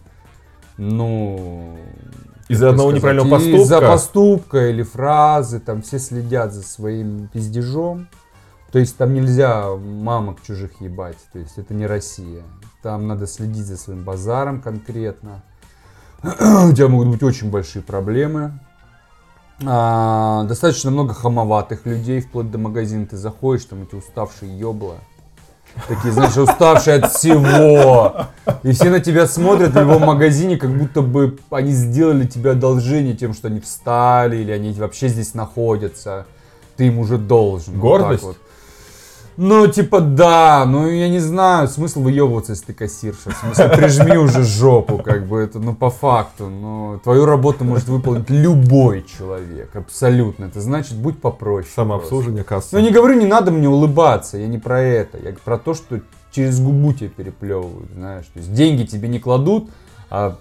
[0.79, 1.77] ну...
[2.47, 3.87] Из-за одного сказать, неправильного Из-за поступка.
[3.87, 8.07] поступка или фразы, там все следят за своим пиздежом.
[8.71, 12.43] То есть там нельзя мамок чужих ебать, то есть это не Россия.
[12.81, 15.43] Там надо следить за своим базаром конкретно.
[16.23, 18.59] У тебя могут быть очень большие проблемы.
[19.65, 24.95] А, достаточно много хамоватых людей, вплоть до магазина ты заходишь, там эти уставшие ебла.
[25.87, 28.27] Такие, знаешь, уставшие от всего.
[28.63, 33.15] И все на тебя смотрят в любом магазине, как будто бы они сделали тебе одолжение
[33.15, 36.25] тем, что они встали, или они вообще здесь находятся.
[36.75, 37.79] Ты им уже должен.
[37.79, 38.23] Гордость?
[38.23, 38.37] вот.
[39.41, 43.29] Ну, типа, да, ну, я не знаю, смысл выебываться, если ты кассирша.
[43.29, 46.49] В смысле, прижми уже жопу, как бы, это, ну, по факту.
[46.49, 50.43] Ну, твою работу может выполнить любой человек, абсолютно.
[50.43, 51.71] Это значит, будь попроще.
[51.73, 52.75] Самообслуживание кассы.
[52.75, 55.17] Ну, не говорю, не надо мне улыбаться, я не про это.
[55.17, 56.01] Я про то, что
[56.33, 58.25] через губу тебе переплевывают, знаешь.
[58.33, 59.69] То есть деньги тебе не кладут,
[60.09, 60.35] а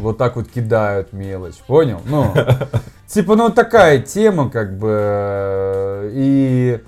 [0.00, 2.00] вот так вот кидают мелочь, понял?
[2.04, 2.34] Ну,
[3.06, 6.80] типа, ну, такая тема, как бы, э, и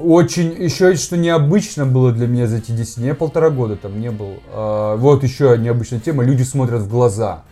[0.00, 4.10] очень, еще что необычно было для меня за эти 10 дней, полтора года там не
[4.10, 4.34] был.
[4.52, 7.44] А, Вот еще необычная тема, люди смотрят в глаза.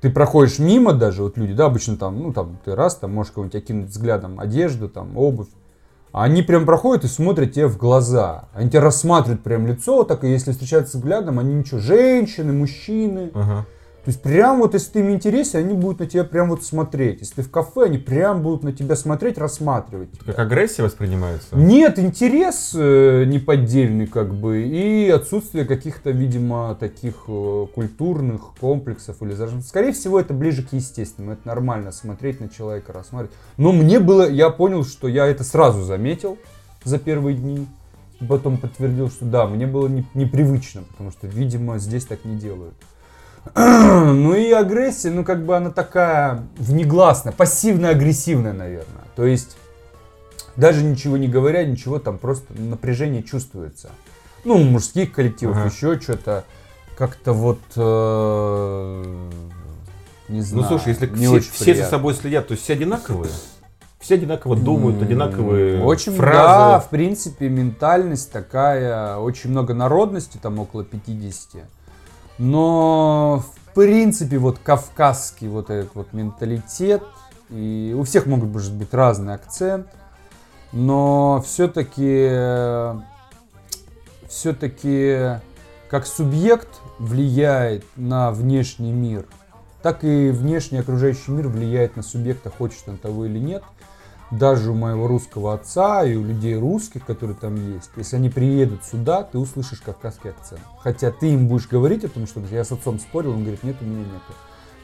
[0.00, 3.32] Ты проходишь мимо даже, вот люди, да, обычно там, ну там ты раз, там можешь
[3.32, 5.48] кого-нибудь окинуть взглядом одежду, там обувь.
[6.12, 8.48] А они прям проходят и смотрят тебе в глаза.
[8.54, 13.30] Они тебя рассматривают прям лицо, так и если встречаются взглядом, они ничего, женщины, мужчины.
[13.30, 13.64] То
[14.08, 17.20] То есть прям вот, если ты им интересен, они будут на тебя прям вот смотреть.
[17.20, 20.12] Если ты в кафе, они прям будут на тебя смотреть, рассматривать.
[20.12, 20.32] тебя.
[20.32, 21.54] Как агрессия воспринимается?
[21.54, 29.34] Нет, интерес э, неподдельный как бы и отсутствие каких-то, видимо, таких э, культурных комплексов или
[29.34, 29.60] зажим.
[29.60, 31.34] Скорее всего, это ближе к естественному.
[31.34, 33.36] Это нормально смотреть на человека, рассматривать.
[33.58, 36.38] Но мне было, я понял, что я это сразу заметил
[36.82, 37.66] за первые дни.
[38.26, 42.72] Потом подтвердил, что да, мне было не- непривычно, потому что, видимо, здесь так не делают.
[43.54, 49.04] Ну и агрессия, ну как бы она такая внегласная, пассивно-агрессивная, наверное.
[49.16, 49.56] То есть
[50.56, 53.90] даже ничего не говоря, ничего там просто напряжение чувствуется.
[54.44, 55.66] Ну, у мужских коллективов Ага.
[55.68, 56.44] еще что-то
[56.96, 59.30] как-то вот э,
[60.28, 60.66] не Ну знаю.
[60.68, 63.30] слушай, если не все, очень все за собой следят, то есть все одинаковые?
[64.00, 66.86] Все одинаково думают, одинаковые Очень, да, фразы.
[66.86, 71.64] в принципе, ментальность такая, очень много народности, там около 50.
[72.38, 77.02] Но, в принципе, вот кавказский вот этот вот менталитет,
[77.50, 79.88] и у всех могут может быть разный акцент,
[80.72, 82.30] но все-таки,
[84.28, 85.40] все-таки
[85.88, 89.26] как субъект влияет на внешний мир,
[89.82, 93.62] так и внешний окружающий мир влияет на субъекта, хочет он того или нет.
[94.30, 98.84] Даже у моего русского отца и у людей русских, которые там есть, если они приедут
[98.84, 100.60] сюда, ты услышишь кавказский акцент.
[100.80, 103.76] Хотя ты им будешь говорить о том, что я с отцом спорил, он говорит, нет,
[103.80, 104.34] у меня нету.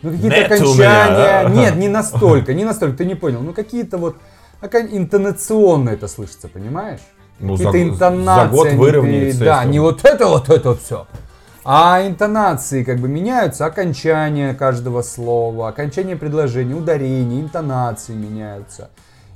[0.01, 1.63] Ну какие-то Нет окончания, меня.
[1.63, 3.41] нет, не настолько, не настолько, ты не понял.
[3.41, 4.17] Ну какие-то вот
[4.63, 7.01] интонационно это слышится, понимаешь?
[7.39, 8.49] Ну, Какие-то за- интонации.
[8.49, 11.07] за год выровняется, Да, не вот это, вот это вот все.
[11.65, 18.91] А интонации как бы меняются, окончания каждого слова, окончание предложения, ударения, интонации меняются.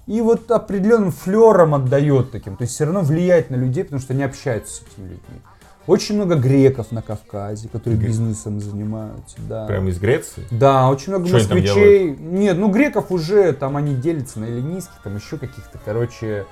[0.08, 2.56] И вот определенным флером отдает таким.
[2.56, 5.42] То есть все равно влияет на людей, потому что они общаются с этими людьми.
[5.86, 9.36] Очень много греков на Кавказе, которые бизнесом занимаются.
[9.46, 9.66] Да.
[9.66, 10.44] Прямо из Греции?
[10.50, 12.16] Да, очень много Что москвичей.
[12.16, 16.46] Нет, ну греков уже там они делятся на эллинийских, там еще каких-то, короче,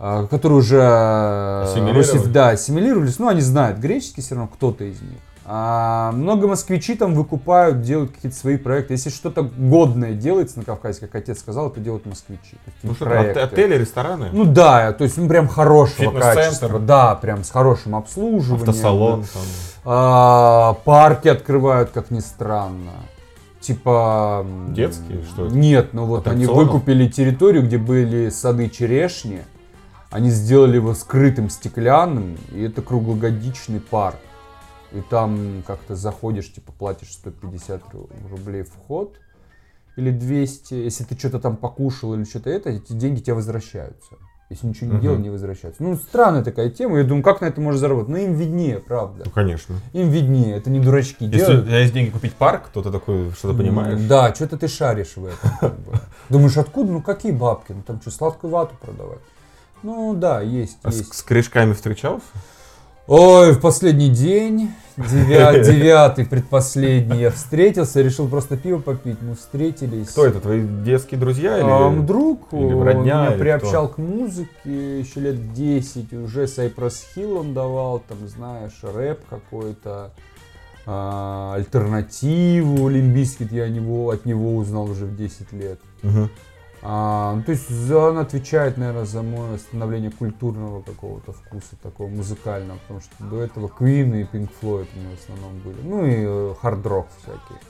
[0.00, 0.80] а, которые уже
[1.62, 2.26] Ассимилировались?
[2.28, 3.18] да, ассимилировались.
[3.20, 5.18] Ну, они знают греческий все равно, кто-то из них.
[5.50, 8.92] А много москвичи там выкупают, делают какие-то свои проекты.
[8.92, 12.58] Если что-то годное делается на Кавказе, как отец сказал, это делают москвичи.
[12.82, 13.40] Ну что, проекты.
[13.40, 14.28] отели, рестораны?
[14.30, 16.78] Ну да, то есть ну, прям хорошего качества.
[16.78, 18.68] Да, прям с хорошим обслуживанием.
[18.68, 19.22] Автосалон.
[19.22, 19.26] да.
[19.32, 19.42] там.
[19.86, 22.92] А, парки открывают, как ни странно.
[23.58, 24.44] Типа...
[24.68, 25.54] Детские, что это?
[25.54, 29.44] Нет, ну вот они выкупили территорию, где были сады черешни.
[30.10, 34.16] Они сделали его скрытым стеклянным, и это круглогодичный парк.
[34.92, 39.16] И там как-то заходишь, типа платишь 150 ру- рублей вход
[39.96, 40.74] или 200.
[40.74, 44.14] Если ты что-то там покушал или что-то это, эти деньги тебе возвращаются.
[44.50, 45.02] Если ничего не Мгм.
[45.02, 45.82] делал, не возвращаются.
[45.82, 46.96] Ну, странная такая тема.
[46.96, 48.08] Я думаю, как на это можно заработать?
[48.08, 49.24] Ну, им виднее, правда.
[49.26, 49.76] Ну, конечно.
[49.92, 51.68] Им виднее, это не дурачки Если делают.
[51.68, 54.00] есть деньги купить парк, то ты такой что-то понимаешь.
[54.08, 55.74] Да, что-то ты шаришь в этом.
[56.30, 56.90] Думаешь, откуда?
[56.92, 57.72] Ну какие бабки?
[57.72, 59.18] Ну там что, сладкую вату продавать?
[59.82, 61.12] Ну да, есть, А с, есть.
[61.14, 62.24] с корешками встречался?
[63.08, 69.16] Ой, в последний день, девя- девятый, предпоследний, я встретился, решил просто пиво попить.
[69.22, 70.08] Мы встретились.
[70.08, 70.40] Кто это?
[70.40, 71.56] Твои детские друзья?
[71.56, 71.66] Или...
[71.66, 74.50] Ам, друг, или он родня, меня или приобщал к музыке
[75.00, 80.10] еще лет 10, уже Cypress Hill он давал, там, знаешь, рэп какой-то,
[80.84, 85.80] а, альтернативу, Limp Bizkit я него, от него узнал уже в 10 лет.
[86.02, 86.28] Мгм.
[86.82, 92.78] А, ну, то есть он отвечает, наверное, за мое становление культурного какого-то вкуса, такого музыкального,
[92.78, 96.54] потому что до этого Queen и Pink Floyd у меня в основном были, ну и
[96.54, 97.60] хард-рок всякий.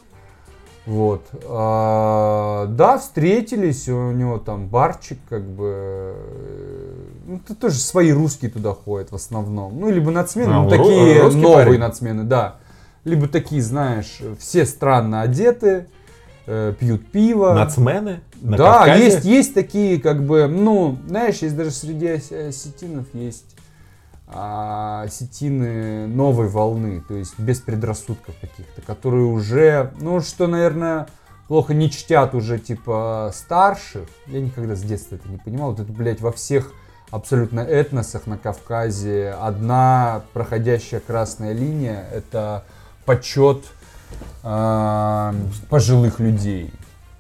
[0.87, 1.23] Вот.
[1.45, 6.15] А, да, встретились, у него там барчик, как бы.
[6.17, 6.95] э,
[7.27, 9.79] Ну, тут тоже свои русские туда ходят в основном.
[9.81, 11.79] Ну, либо нацмены, А, ну, такие новые парень?
[11.81, 12.57] нацмены, да.
[13.05, 15.87] Либо такие, знаешь, все странно одеты, э,
[16.79, 17.53] пьют пиво.
[17.55, 18.21] Нацмены?
[18.41, 19.05] На да, Кавказе?
[19.05, 23.57] есть, есть такие, как бы, ну, знаешь, есть даже среди осетинов есть
[24.27, 31.09] а, осетины новой волны, то есть без предрассудков каких-то, которые уже, ну, что, наверное,
[31.49, 34.07] плохо не чтят уже, типа, старших.
[34.27, 35.71] Я никогда с детства это не понимал.
[35.71, 36.73] Вот это, блядь, во всех
[37.11, 42.65] абсолютно этносах на Кавказе одна проходящая красная линия— это
[43.07, 43.65] почет
[44.43, 45.35] а,
[45.69, 46.73] пожилых людей.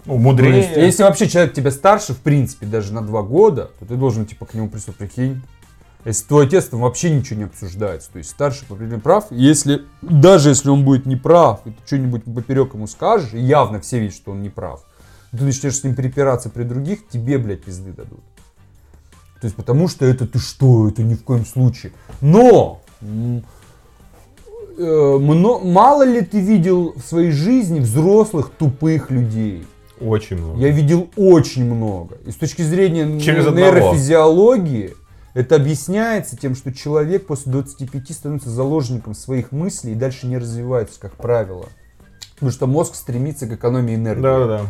[0.04, 0.58] Ну, мудрее.
[0.58, 4.24] есть, если вообще человек тебя старше, в принципе, даже на два года, то ты должен,
[4.24, 5.42] типа, к нему присутствовать, прикинь.
[6.04, 8.10] Если твой отец, там вообще ничего не обсуждается.
[8.12, 9.26] То есть старший по определению прав.
[9.30, 13.98] Если, даже если он будет неправ, и ты что-нибудь поперек ему скажешь, и явно все
[13.98, 14.84] видят, что он не прав,
[15.32, 18.22] ты начнешь с ним перепираться при других, тебе, блядь, пизды дадут.
[19.40, 21.92] То есть потому что это ты что, это ни в коем случае.
[22.20, 22.80] Но
[24.78, 29.66] э, мно- мало ли ты видел в своей жизни взрослых тупых людей?
[30.00, 30.60] Очень много.
[30.60, 32.16] Я видел очень много.
[32.26, 33.72] И с точки зрения Через н- одного.
[33.72, 34.94] нейрофизиологии
[35.34, 40.98] это объясняется тем, что человек после 25 становится заложником своих мыслей и дальше не развивается,
[41.00, 41.66] как правило.
[42.34, 44.22] Потому что мозг стремится к экономии энергии.
[44.22, 44.60] Да-да-да.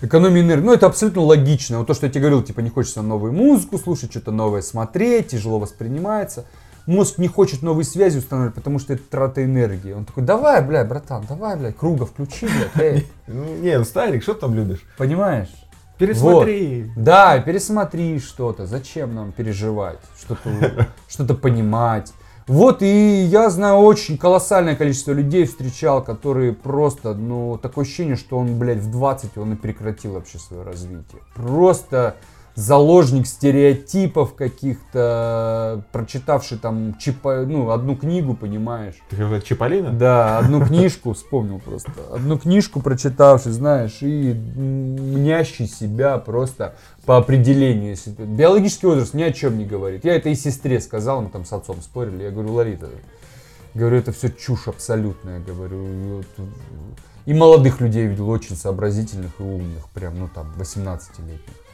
[0.00, 0.64] Экономия энергии.
[0.64, 1.78] Ну, это абсолютно логично.
[1.78, 5.28] Вот то, что я тебе говорил, типа, не хочется новую музыку слушать, что-то новое смотреть,
[5.28, 6.44] тяжело воспринимается.
[6.88, 9.92] Мозг не хочет новые связи устанавливать, потому что это трата энергии.
[9.92, 13.06] Он такой, давай, бля, братан, давай, бля, круга включи, блядь, эй.
[13.26, 14.82] Ну, Не, ну, Старик, что ты там любишь?
[14.96, 15.50] Понимаешь?
[15.98, 16.90] Пересмотри.
[16.96, 18.64] Да, пересмотри что-то.
[18.64, 19.98] Зачем нам переживать?
[20.18, 22.14] Что-то что понимать.
[22.46, 28.38] Вот, и я знаю очень колоссальное количество людей встречал, которые просто, ну, такое ощущение, что
[28.38, 31.20] он, блядь, в 20 он и прекратил вообще свое развитие.
[31.34, 32.16] Просто
[32.58, 38.96] заложник стереотипов каких-то, прочитавший там, чипа, ну, одну книгу, понимаешь?
[39.10, 39.92] Ты как Чиполлино?
[39.92, 41.92] Да, одну книжку вспомнил просто.
[42.12, 46.74] Одну книжку прочитавший, знаешь, и мнящий себя просто
[47.06, 47.90] по определению.
[47.90, 50.04] Если Биологический возраст ни о чем не говорит.
[50.04, 52.24] Я это и сестре сказал, мы там с отцом спорили.
[52.24, 52.88] Я говорю, Ларита,
[53.72, 56.24] говорю, это все чушь абсолютная, говорю.
[57.24, 61.67] И молодых людей видел очень сообразительных и умных, прям, ну там, 18-летних.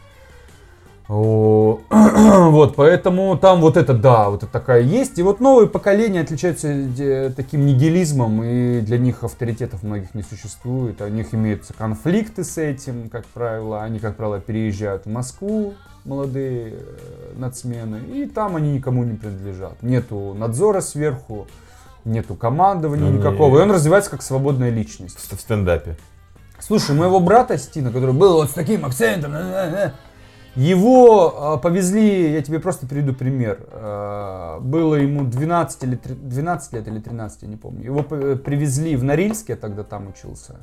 [1.89, 5.19] Вот, поэтому там вот это, да, вот это такая есть.
[5.19, 11.01] И вот новые поколения отличаются э, таким нигилизмом, и для них авторитетов многих не существует.
[11.03, 13.83] У них имеются конфликты с этим, как правило.
[13.83, 19.83] Они, как правило, переезжают в Москву, молодые э, нацмены, и там они никому не принадлежат.
[19.83, 21.47] Нету надзора сверху,
[22.05, 25.19] нету командования Ну, никакого, и он развивается как свободная личность.
[25.19, 25.97] В стендапе.
[26.61, 29.91] Слушай, моего брата Стина, который был вот с таким акцентом, э-э-э,
[30.57, 33.59] его а, повезли, я тебе просто приведу пример.
[33.73, 37.85] А, было ему 12, или, три- 12 лет или 13, я не помню.
[37.85, 40.57] Его п- привезли в Норильск, я тогда там учился,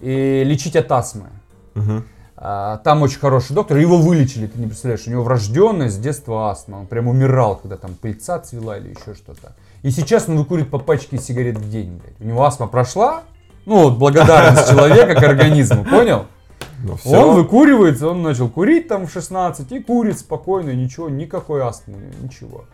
[0.00, 1.26] и лечить от астмы.
[1.74, 2.04] Мгм.
[2.36, 6.50] А, Там очень хороший доктор, его вылечили, ты не представляешь, у него врожденная с детства
[6.50, 9.54] астма, он прям умирал, когда там пыльца цвела или еще что-то.
[9.82, 12.20] И сейчас он выкурит по пачке сигарет в день, блядь.
[12.20, 13.22] У него астма прошла,
[13.66, 16.26] ну вот благодарность человека к организму, понял?
[16.84, 17.28] Ну, всё.
[17.28, 22.64] Он выкуривается, он начал курить там в 16 и курит спокойно, ничего, никакой астмы, ничего.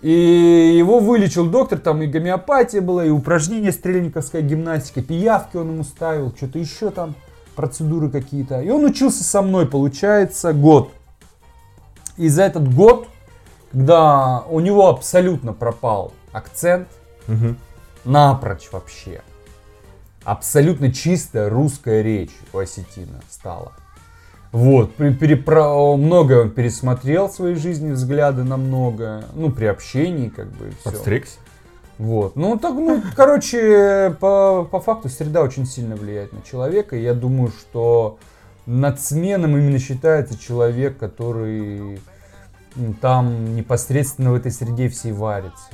[0.00, 5.84] И его вылечил доктор, там и гомеопатия была, и упражнения стрельниковская гимнастика, пиявки он ему
[5.84, 7.14] ставил, что-то еще там,
[7.54, 8.60] процедуры какие-то.
[8.60, 10.90] И он учился со мной, получается, год.
[12.16, 13.06] И за этот год,
[13.70, 16.88] когда у него абсолютно пропал акцент,
[17.28, 17.56] Мгм.
[18.04, 19.22] напрочь вообще.
[20.24, 23.72] Абсолютно чистая русская речь у осетина стала.
[24.52, 30.48] Вот, перепро- многое он пересмотрел в своей жизни, взгляды на многое, ну, при общении, как
[30.52, 30.90] бы, и всё.
[30.90, 31.38] Подстригся?
[31.96, 37.02] Вот, ну, так, ну, короче, по, по факту среда очень сильно влияет на человека, и
[37.02, 38.18] я думаю, что
[38.66, 42.00] нацменом именно считается человек, который
[43.00, 45.70] там непосредственно в этой среде всей варится.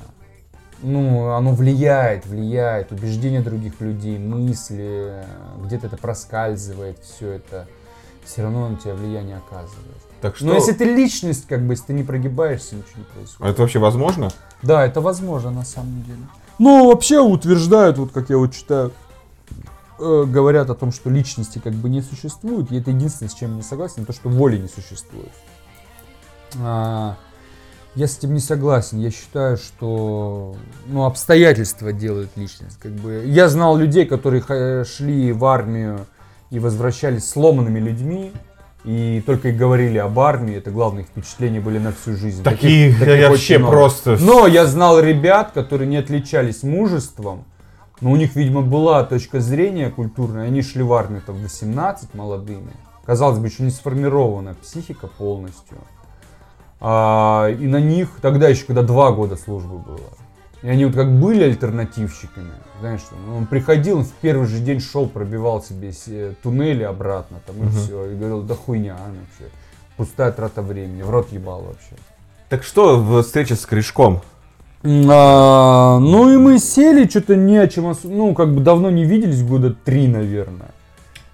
[0.82, 5.24] Ну, оно влияет, влияет, убеждения других людей, мысли,
[5.64, 7.66] где-то это проскальзывает, все это,
[8.24, 9.96] все равно на тебя влияние оказывает.
[10.20, 10.46] Так что...
[10.46, 13.40] Но если ты личность, как бы, если ты не прогибаешься, ничего не происходит.
[13.40, 14.30] А это вообще возможно?
[14.62, 16.20] Да, это возможно на самом деле.
[16.58, 18.92] Ну, вообще утверждают, вот как я вот читаю,
[19.98, 22.70] э, говорят о том, что личности как бы не существует.
[22.72, 25.32] И это единственное, с чем я не согласен, то, что воли не существует.
[26.60, 27.16] А,
[27.94, 28.98] я с этим не согласен.
[28.98, 32.78] Я считаю, что ну, обстоятельства делают личность.
[32.80, 33.24] Как бы.
[33.26, 36.06] Я знал людей, которые ха- шли в армию
[36.50, 38.32] и возвращались сломанными людьми.
[38.84, 42.42] И только и говорили об армии, это главные впечатления были на всю жизнь.
[42.44, 43.72] Таких, таких очень вообще много.
[43.72, 44.16] просто...
[44.20, 47.44] Но я знал ребят, которые не отличались мужеством,
[48.00, 50.46] но у них, видимо, была точка зрения культурная.
[50.46, 52.70] Они шли в армию там в 18 молодыми.
[53.04, 55.78] Казалось бы, еще не сформирована психика полностью.
[56.80, 59.98] А, и на них, тогда еще, когда два года службы было,
[60.62, 64.60] и они вот как были альтернативщиками, знаешь, что, ну, он приходил, он в первый же
[64.60, 67.70] день шел, пробивал себе се- туннели обратно, там, и Мгм.
[67.70, 69.52] все, и говорил, да хуйня, а, вообще,
[69.96, 71.96] пустая трата времени, в рот ебал вообще.
[72.48, 74.20] Так что в встрече с корешком?
[74.84, 79.42] А, ну и мы сели, что-то не о чем, ну как бы давно не виделись,
[79.42, 80.70] года три, наверное.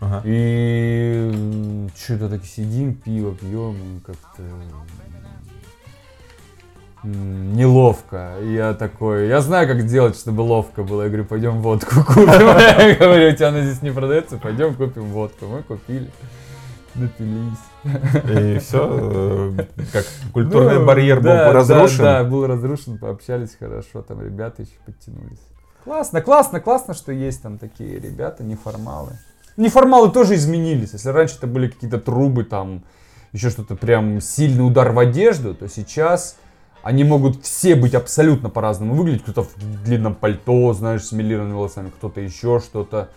[0.01, 0.23] Ага.
[0.25, 4.43] И что-то так сидим, пиво пьем, как-то
[7.05, 8.33] неловко.
[8.43, 11.03] И Я такой, я знаю, как сделать, чтобы ловко было.
[11.03, 12.29] Я говорю, пойдем водку купим.
[12.29, 15.47] Я говорю, у тебя она здесь не продается, пойдем купим водку.
[15.47, 16.11] Мы купили.
[16.95, 17.59] Напились.
[17.85, 19.53] И все,
[19.93, 22.05] как культурный Ну, барьер был да, разрушен.
[22.05, 25.41] Да, да, был разрушен, пообщались хорошо, там ребята еще подтянулись.
[25.83, 29.19] Классно, классно, классно, что есть там такие ребята, неформалы.
[29.57, 30.93] Неформалы тоже изменились.
[30.93, 32.85] Если раньше это были какие-то трубы, там,
[33.33, 36.37] еще что-то прям сильный удар в одежду, то сейчас
[36.85, 39.23] они могут все быть абсолютно по-разному выглядеть.
[39.23, 43.09] Кто-то в длинном пальто, знаешь, с милированными волосами, кто-то еще что-то,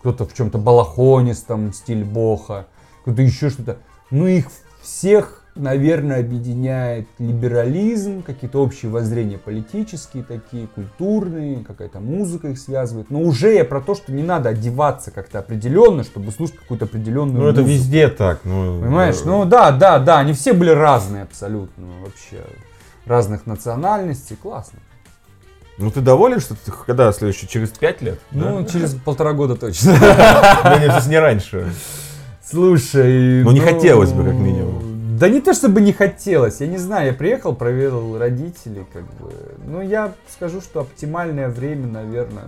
[0.00, 2.66] кто-то в чем-то балахонистом, стиль боха,
[3.02, 3.78] кто-то еще что-то.
[4.12, 4.46] Ну их
[4.80, 13.10] всех, наверное, объединяет либерализм, какие-то общие воззрения политические такие, культурные, какая-то музыка их связывает.
[13.10, 17.42] Но уже я про то, что не надо одеваться как-то определенно, чтобы слушать какую-то определенную
[17.42, 18.42] Ну это везде так.
[18.44, 19.16] Ну, Понимаешь?
[19.16, 22.44] э, Ну да, да, да, они все были разные абсолютно вообще.
[23.06, 24.80] Разных национальностей, классно.
[25.78, 28.18] Ну ты доволен, что ты когда следующий, через пять лет?
[28.30, 28.66] Ну, да?
[28.66, 29.96] через полтора года точно.
[30.00, 31.70] Да нет, если не раньше.
[32.42, 35.18] Слушай, Ну, не хотелось бы, как минимум.
[35.18, 36.60] Да не то, чтобы не хотелось.
[36.60, 39.32] Я не знаю, я приехал, проверил родителей, как бы.
[39.66, 42.44] Ну, я скажу, что оптимальное время, наверное.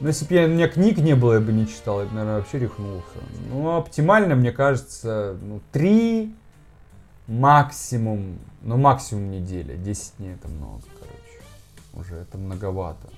[0.00, 2.14] Ну, если бы я, у меня книг не было, я бы не читал, я бы,
[2.14, 3.06] наверное, вообще рехнулся.
[3.50, 6.34] Ну, оптимально, мне кажется, ну, три,
[7.26, 9.76] максимум, ну, максимум неделя.
[9.76, 11.42] 10 дней это много, короче.
[11.94, 13.08] Уже это многовато.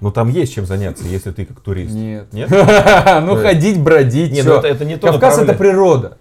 [0.00, 1.94] Ну там есть чем заняться, если ты как турист.
[1.94, 2.32] Нет.
[2.32, 2.50] Нет?
[3.22, 6.18] Ну, ходить, бродить, Нет, ну это, не то Кавказ это природа.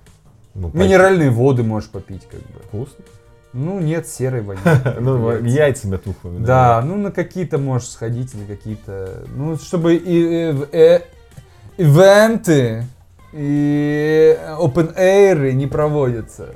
[0.54, 0.70] Ну.
[0.74, 2.60] Минеральные воды можешь попить, как бы.
[2.68, 3.04] Вкусно.
[3.54, 4.98] Ну, нет, серой воняет.
[5.02, 5.48] Ну, Яйца.
[5.48, 6.46] яйцами тухлыми.
[6.46, 9.24] Да, ну на какие-то можешь сходить, на какие-то...
[9.36, 11.02] Ну, чтобы и, и- э,
[11.78, 12.86] ивенты
[13.34, 16.50] и open air не проводятся.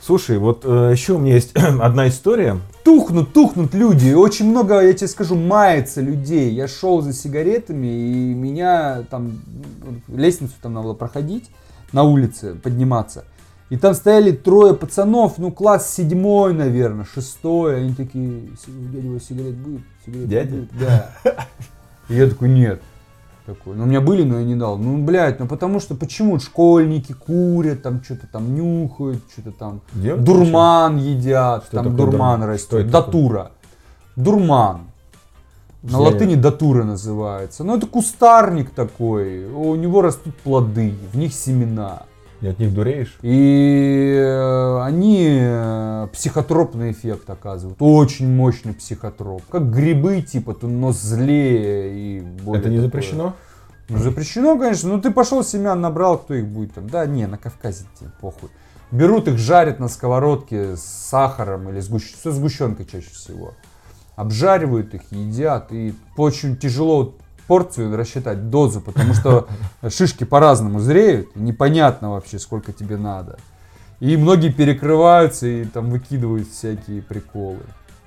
[0.00, 2.58] Слушай, вот э, еще у меня есть одна история.
[2.84, 4.12] Тухнут, тухнут люди.
[4.14, 6.50] Очень много, я тебе скажу, мается людей.
[6.52, 9.40] Я шел за сигаретами, и меня там
[10.08, 11.50] лестницу там надо было проходить
[11.92, 13.24] на улице, подниматься.
[13.68, 17.76] И там стояли трое пацанов, ну класс седьмой, наверное, шестой.
[17.80, 19.82] Они такие, «Си- у дяди у вас сигарет будет?
[20.06, 20.50] Сигарет Дядя?
[20.56, 21.10] будет?» Да.
[22.08, 22.80] И я такой, нет.
[23.48, 23.76] Такой.
[23.76, 24.76] Ну, у меня были, но я не дал.
[24.76, 30.22] Ну, блядь, ну потому что почему школьники курят, там что-то там нюхают, что-то там Делают
[30.22, 32.44] дурман едят, Что там дурман дурман?
[32.44, 32.74] растет.
[32.80, 32.90] Это?
[32.90, 33.50] Датура.
[34.16, 34.82] Дурман.
[35.82, 37.64] На Я латыни не- датура называется.
[37.64, 39.46] Ну, это кустарник такой.
[39.46, 42.02] У него растут плоды, в них семена.
[42.40, 43.18] И от них дуреешь?
[43.22, 47.78] И э, они э, психотропный эффект оказывают.
[47.80, 49.42] Очень мощный психотроп.
[49.50, 52.86] Как грибы, типа, то- но злее и более Это не такое.
[52.86, 53.34] запрещено?
[53.88, 54.88] Ну, запрещено, конечно.
[54.90, 56.88] Ну, ты пошел семян набрал, кто их будет там.
[56.88, 58.50] Да, не, на Кавказе тебе похуй.
[58.92, 62.14] Берут их, жарят на сковородке с сахаром или сгущ...
[62.22, 63.54] со сгущенкой чаще всего.
[64.14, 65.72] Обжаривают их, едят.
[65.72, 67.14] И очень тяжело
[67.48, 69.48] порцию рассчитать, дозу, потому что
[69.88, 71.34] шишки по-разному зреют.
[71.34, 73.38] Непонятно вообще, сколько тебе надо.
[73.98, 77.58] И многие перекрываются и там выкидывают всякие приколы.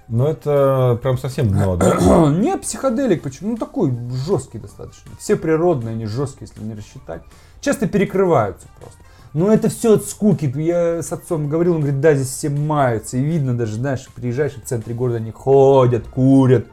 [0.08, 1.98] Ну это прям совсем дно, да?
[2.30, 3.52] Не психоделик, почему?
[3.52, 3.94] Ну такой
[4.26, 5.12] жесткий достаточно.
[5.20, 7.24] Все природные, они жесткие, если не рассчитать.
[7.60, 9.00] Часто перекрываются просто.
[9.34, 10.52] Но это все от скуки.
[10.56, 13.18] Я с отцом говорил, он говорит, да, здесь все маются.
[13.18, 16.68] И видно даже, знаешь, приезжаешь в центре города, они ходят, курят.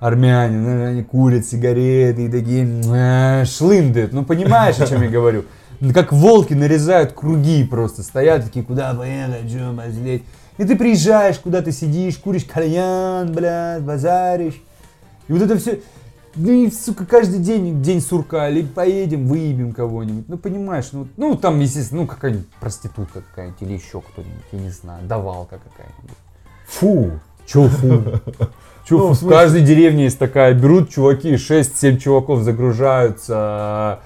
[0.00, 4.12] Армяне, ну, они курят сигареты и такие «Мэ, шлындают.
[4.12, 5.44] Ну понимаешь, о чем я говорю?
[5.92, 10.24] Как волки нарезают круги просто, стоят такие, куда поехать, что позлить.
[10.56, 14.60] И ты приезжаешь, куда ты сидишь, куришь кальян, блядь, базаришь.
[15.28, 15.80] И вот это все,
[16.34, 20.28] ну и, сука, каждый день день сурка, или поедем, выебем кого-нибудь.
[20.28, 24.70] Ну, понимаешь, ну, ну там, естественно, ну, какая-нибудь проститутка какая-нибудь, или еще кто-нибудь, я не
[24.70, 26.16] знаю, давалка какая-нибудь.
[26.66, 27.20] Фу.
[27.46, 28.02] Че фу?
[28.88, 34.00] Че Ну, в В каждой деревне есть такая, берут чуваки, 6-7 чуваков загружаются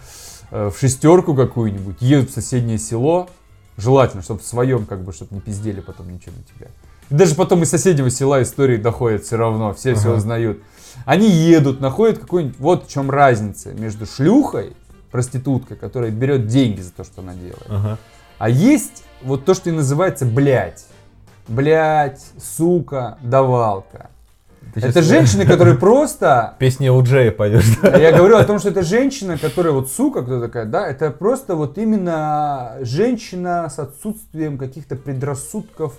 [0.50, 3.28] э, в шестерку какую-нибудь, едут в соседнее село,
[3.76, 6.70] желательно, чтобы в своем, как бы, чтобы не пиздели потом ничего на тебя.
[7.10, 10.16] И даже потом из соседнего села истории доходят все равно, все все Ага.
[10.18, 10.58] узнают.
[11.04, 14.72] Они едут, находят какой-нибудь, вот в чем разница между шлюхой,
[15.12, 17.98] проституткой, которая берет деньги за то, что она делает, Ага.
[18.38, 20.86] а есть вот то, что и называется блять.
[21.46, 24.10] Блять, сука, давалка.
[24.74, 26.54] Ты Это женщины, которые просто...
[26.58, 27.78] Песни у Джея поешь?
[27.82, 31.56] Я говорю о том, что это женщина, которая вот сука, кто такая, да, это просто
[31.56, 35.94] вот именно женщина с отсутствием каких-то предрассудков,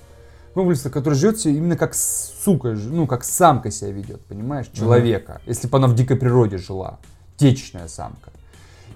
[0.54, 5.68] комплекса, которая живет себе именно как сука, ну, как самка себя ведет, понимаешь, человека, если
[5.68, 7.00] бы она в дикой природе жила,
[7.38, 8.32] течная самка.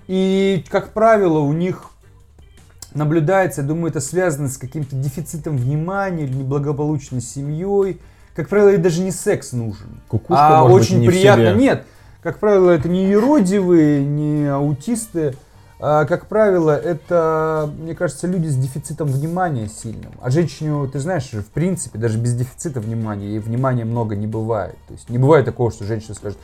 [0.08, 1.92] И, как правило, у них
[2.94, 8.00] наблюдается, я думаю, это связано с каким-то дефицитом внимания или неблагополучной семьей.
[8.38, 10.00] Как правило, ей даже не секс нужен.
[10.08, 11.56] Кукушка, а может быть, очень не в приятно.
[11.56, 11.86] Нет,
[12.22, 15.34] как правило, это не юродивые, не аутисты,
[15.80, 20.12] а, как правило, это, мне кажется, люди с дефицитом внимания сильным.
[20.22, 24.76] А женщине, ты знаешь, в принципе, даже без дефицита внимания, ей внимания много не бывает.
[24.88, 26.38] То есть не бывает такого, что женщина скажет,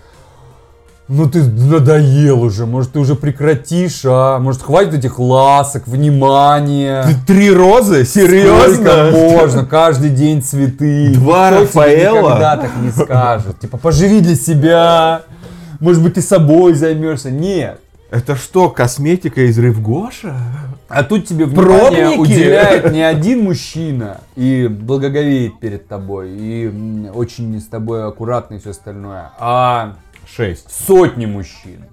[1.07, 4.39] ну ты надоел уже, может ты уже прекратишь, а?
[4.39, 7.05] Может хватит этих ласок, внимания.
[7.27, 8.05] Три розы?
[8.05, 9.09] Серьезно?
[9.09, 11.13] Сколько можно, каждый день цветы.
[11.13, 12.27] Два тебе Рафаэла?
[12.27, 13.59] никогда так не скажет.
[13.59, 15.23] Типа, поживи для себя.
[15.79, 17.29] Может быть, ты собой займешься.
[17.31, 17.79] Нет.
[18.09, 20.35] Это что, косметика из Рыв Гоша?
[20.87, 22.19] А тут тебе внимание Пробники?
[22.19, 28.69] уделяет не один мужчина и благоговеет перед тобой, и очень с тобой аккуратно и все
[28.69, 29.95] остальное, а
[30.35, 30.65] Шесть.
[30.87, 31.85] сотни мужчин.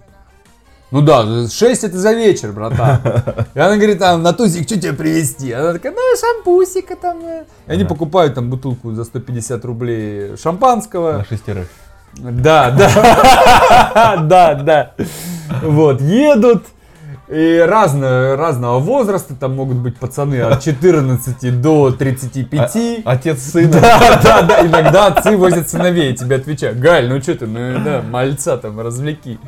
[0.90, 2.98] Ну да, 6 это за вечер, братан.
[3.54, 5.52] И она говорит, а на тусик что тебе привезти?
[5.52, 7.18] Она такая, ну шампусика там.
[7.24, 7.44] э».
[7.68, 11.18] И они покупают там бутылку за 150 рублей шампанского.
[11.18, 11.68] На шестерых.
[12.14, 14.94] Да, да, да, да.
[15.62, 16.64] Вот, едут.
[17.32, 23.02] И разно, разного возраста, там могут быть пацаны от 14 до 35.
[23.04, 23.78] Отец сына.
[23.80, 28.02] Да, да, да, иногда отцы возят сыновей, тебе отвечают, Галь, ну что ты, ну да,
[28.02, 29.38] мальца там развлеки.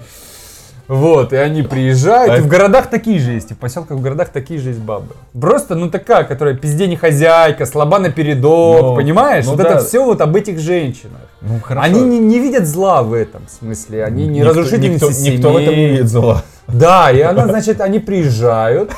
[0.88, 4.00] Вот, и они приезжают, А и в городах такие же есть, и в поселках, в
[4.00, 5.14] городах такие же есть бабы.
[5.40, 9.44] Просто, ну такая, которая пизде не хозяйка, слаба напередок, Ну, понимаешь?
[9.46, 9.70] ну вот да.
[9.76, 11.20] это все вот об этих женщинах.
[11.40, 11.84] Ну, хорошо.
[11.86, 15.56] Они не, не видят зла в этом смысле, они не Никто- разрушительницы никто, никто в
[15.56, 15.90] этом не семей.
[15.92, 16.42] видит зла.
[16.68, 18.92] Да, и она, значит, они приезжают,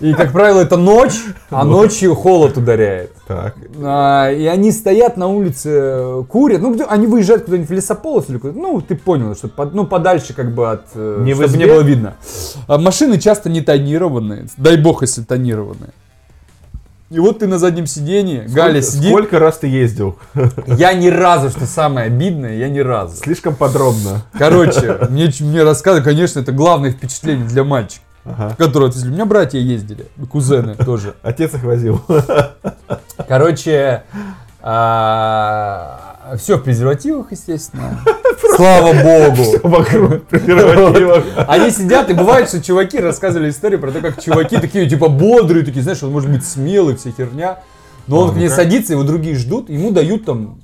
[0.00, 1.14] и, как правило, это ночь,
[1.50, 3.12] а ночью холод ударяет.
[3.26, 3.54] Так.
[3.82, 6.60] А, и они стоят на улице, курят.
[6.62, 8.58] Ну, они выезжают куда-нибудь в лесополос или куда-то.
[8.58, 10.86] Ну, ты понял, что под- ну, подальше как бы от...
[10.94, 12.14] э, Не чтобы не было видно.
[12.66, 14.46] А машины часто не тонированные.
[14.56, 15.90] Дай бог, если тонированные.
[17.10, 19.10] И вот ты на заднем сидении, Галя Сколько- сидит.
[19.10, 20.18] Сколько раз ты ездил?
[20.66, 23.16] Я ни разу, что самое обидное, я ни разу.
[23.16, 24.22] Слишком подробно.
[24.38, 28.54] Короче, мне, мне рассказывают, конечно, это главное впечатление для мальчика, Ага.
[28.58, 29.08] которые отвезли.
[29.10, 31.14] У меня братья ездили, кузены тоже.
[31.22, 32.02] Отец их возил.
[33.26, 34.02] Короче,
[36.36, 38.00] все в презервативах, естественно.
[38.56, 39.58] Слава богу.
[39.62, 41.24] Вокруг презервативов.
[41.48, 45.64] Они сидят, и бывает, что чуваки рассказывали историю про то, как чуваки такие, типа, бодрые,
[45.64, 47.60] такие, знаешь, он может быть смелый, вся херня.
[48.06, 50.60] Но он А, к ней садится, его другие ждут, ему дают там,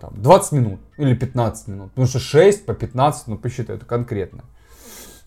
[0.00, 1.90] там 20 минут или 15 минут.
[1.90, 4.42] Потому что 6 по 15, ну посчитай, это конкретно.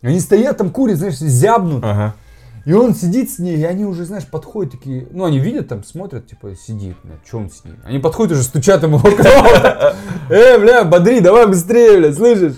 [0.01, 1.83] Они стоят там, курят, знаешь, зябнут.
[1.83, 2.15] Ага.
[2.63, 5.83] И он сидит с ней, и они уже, знаешь, подходят такие, ну, они видят там,
[5.83, 7.73] смотрят, типа, сидит, бля, что он с ней?
[7.83, 9.29] Они подходят уже, стучат ему в окно.
[10.29, 12.57] Э, бля, бодри, давай быстрее, бля, слышишь?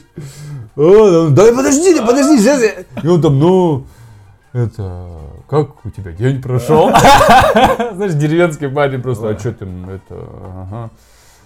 [0.75, 3.01] Он, да подожди, да подожди, сейчас я...
[3.01, 3.85] И он там, ну,
[4.51, 5.07] это,
[5.49, 6.89] как у тебя день прошел?
[7.95, 10.89] Знаешь, деревенский парень просто, а что ты, это, ага.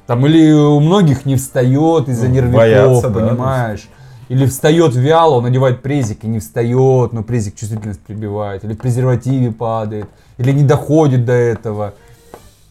[0.07, 3.87] Там или у многих не встает из-за Ну, нервиков, понимаешь?
[4.29, 8.63] Или встает вяло, он надевает презик и не встает, но презик чувствительность прибивает.
[8.65, 10.07] Или в презервативе падает.
[10.37, 11.93] Или не доходит до этого.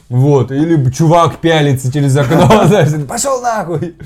[0.08, 0.50] Вот.
[0.52, 3.96] Или чувак пялится через окно, знаешь, пошел нахуй.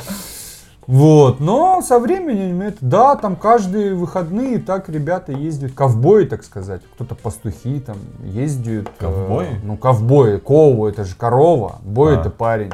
[0.86, 6.82] Вот, но со временем это, да, там каждые выходные так ребята ездят, ковбои, так сказать,
[6.94, 8.88] кто-то пастухи там ездят.
[8.88, 9.46] э, Ковбои?
[9.62, 12.20] ну, ковбои, кову, это же корова, бой А.
[12.20, 12.72] это парень.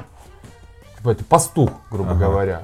[0.96, 2.20] Типа это пастух, грубо Ага.
[2.26, 2.62] говоря.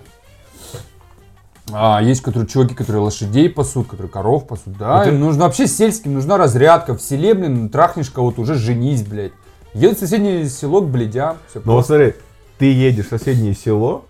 [1.72, 4.76] А есть которые, чуваки, которые лошадей пасут, которые коров пасут.
[4.78, 6.94] Да, Это- им нужно вообще сельским, нужна разрядка.
[6.94, 9.32] В селе, блин, трахнешь кого-то, уже женись, блядь.
[9.74, 11.38] Едут в соседнее село к блядям.
[11.48, 12.14] Все Ну вот смотри,
[12.58, 14.04] ты едешь в соседнее село,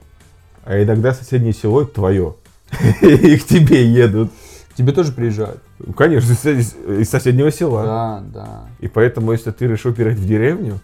[0.64, 2.34] а иногда соседнее село это твое.
[3.00, 4.30] И к тебе едут.
[4.72, 5.60] К тебе тоже приезжают.
[5.78, 7.82] Ну, Конечно, из- соседнего села.
[7.84, 8.60] Да, да.
[8.80, 10.80] И поэтому, если ты решил переехать в деревню,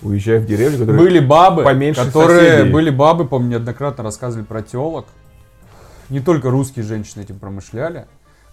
[0.00, 1.00] уезжай в деревню, которая...
[1.02, 2.70] Были бабы, поменьше которые соседей.
[2.70, 5.06] были бабы, помню, неоднократно рассказывали про телок.
[6.10, 8.06] Не только русские женщины этим промышляли,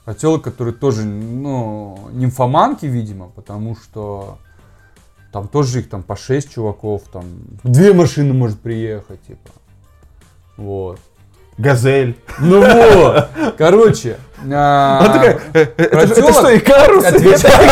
[0.05, 4.37] а телок, которые тоже, ну, нимфоманки, видимо, потому что
[5.31, 7.25] там тоже их там по 6 чуваков, там
[7.63, 9.49] две машины может приехать, типа.
[10.57, 10.99] Вот.
[11.57, 12.15] Газель.
[12.39, 13.27] Ну вот,
[13.57, 14.17] короче.
[14.51, 17.05] а, такая, «Э, э, это что, Икарус?
[17.05, 17.69] отвечай.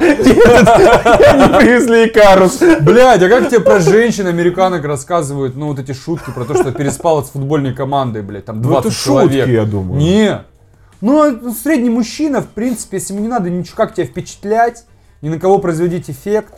[0.00, 2.58] Они привезли Икарус.
[2.80, 6.72] Блядь, а как тебе про женщин американок рассказывают, ну, вот эти шутки про то, что
[6.72, 9.48] переспал с футбольной командой, блядь, там Ну 20 это шутки, человек.
[9.48, 10.00] я думаю.
[10.00, 10.40] Не.
[11.00, 14.84] Ну, а средний мужчина, в принципе, если ему не надо ничего, как тебя впечатлять,
[15.22, 16.54] ни на кого производить эффект,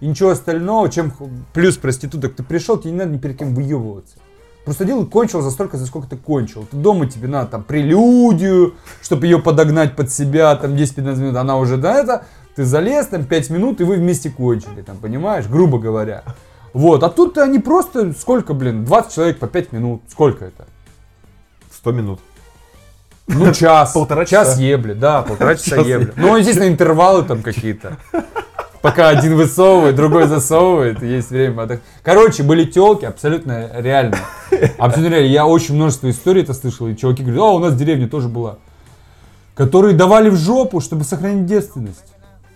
[0.00, 1.12] и ничего остального, чем
[1.52, 4.16] плюс проституток, ты пришел, тебе не надо ни перед кем выебываться.
[4.64, 6.66] Просто дело кончил за столько, за сколько ты кончил.
[6.70, 11.58] Ты дома тебе надо там прелюдию, чтобы ее подогнать под себя, там 10-15 минут, она
[11.58, 12.24] уже до это,
[12.56, 16.22] ты залез, там 5 минут, и вы вместе кончили, там, понимаешь, грубо говоря.
[16.72, 20.66] Вот, а тут они просто, сколько, блин, 20 человек по 5 минут, сколько это?
[21.72, 22.20] 100 минут.
[23.26, 23.92] Ну, час.
[23.94, 24.60] Полтора Час часа.
[24.62, 26.12] ебли, да, полтора часа Час ебли.
[26.16, 27.96] Ну, естественно, интервалы там какие-то.
[28.84, 31.80] Пока один высовывает, другой засовывает, есть время.
[32.02, 34.18] Короче, были телки, абсолютно реально.
[34.76, 35.32] Абсолютно реально.
[35.32, 38.28] Я очень множество историй это слышал, и чуваки говорят, а, у нас в деревне тоже
[38.28, 38.58] была.
[39.54, 42.12] Которые давали в жопу, чтобы сохранить девственность.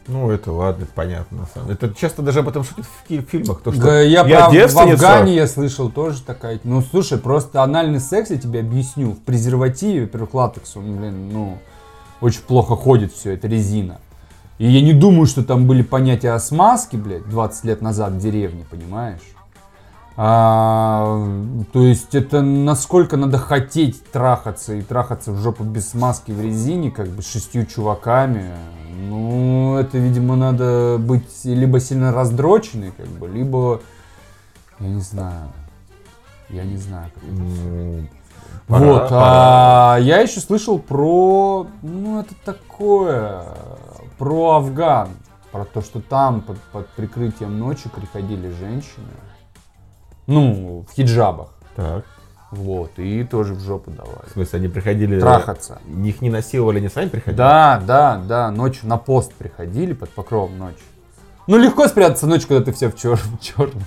[0.06, 1.38] Ну, это ладно, это понятно.
[1.38, 1.78] на самом деле.
[1.80, 3.62] Это часто даже об этом шутят в фильмах.
[3.62, 5.10] То, что Да, я, про в девственница.
[5.10, 6.60] Афгане я слышал тоже такая.
[6.62, 9.12] Ну, слушай, просто анальный секс, я тебе объясню.
[9.12, 11.56] В презервативе, во-первых, латекс, он, блин, ну,
[12.20, 13.98] очень плохо ходит все, это резина.
[14.58, 18.18] И я не думаю, что там были понятия о смазке, блядь, 20 лет назад в
[18.18, 19.20] деревне, понимаешь?
[20.20, 21.24] А,
[21.72, 26.90] то есть это насколько надо хотеть трахаться и трахаться в жопу без смазки в резине,
[26.90, 28.50] как бы с шестью чуваками.
[29.08, 33.80] Ну, это, видимо, надо быть либо сильно раздроченный, как бы, либо,
[34.80, 35.52] я не знаю,
[36.50, 37.12] я не знаю.
[37.14, 37.40] Как это.
[37.40, 38.08] М,
[38.66, 39.94] пора- Вот, пора.
[39.94, 43.44] а я еще слышал про, ну это такое,
[44.18, 45.08] про Афган,
[45.52, 49.06] про то, что там под, под прикрытием ночи приходили женщины,
[50.26, 52.04] ну, в хиджабах, Так.
[52.50, 54.28] вот, и тоже в жопу В давали.
[54.32, 55.18] смысле, они приходили...
[55.18, 55.80] Трахаться.
[56.04, 57.38] Их не насиловали, не сами приходили?
[57.38, 60.76] Да, да, да, ночью на пост приходили под покровом ночи.
[61.46, 63.38] Ну, легко спрятаться ночью, когда ты все в черном.
[63.40, 63.82] черном.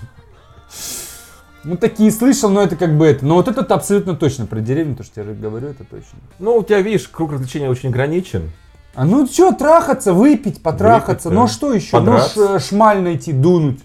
[1.64, 3.24] Ну, такие слышал, но это как бы это.
[3.24, 6.18] Но вот это абсолютно точно про деревню, то, что я говорю, это точно.
[6.40, 8.52] Ну, у тебя, видишь, круг развлечений очень ограничен.
[8.94, 11.30] А ну что, трахаться, выпить, потрахаться.
[11.30, 11.42] Выпить, да.
[11.44, 12.00] Ну что еще?
[12.00, 12.60] Ну Подраться.
[12.60, 13.80] ш- шмаль найти, дунуть.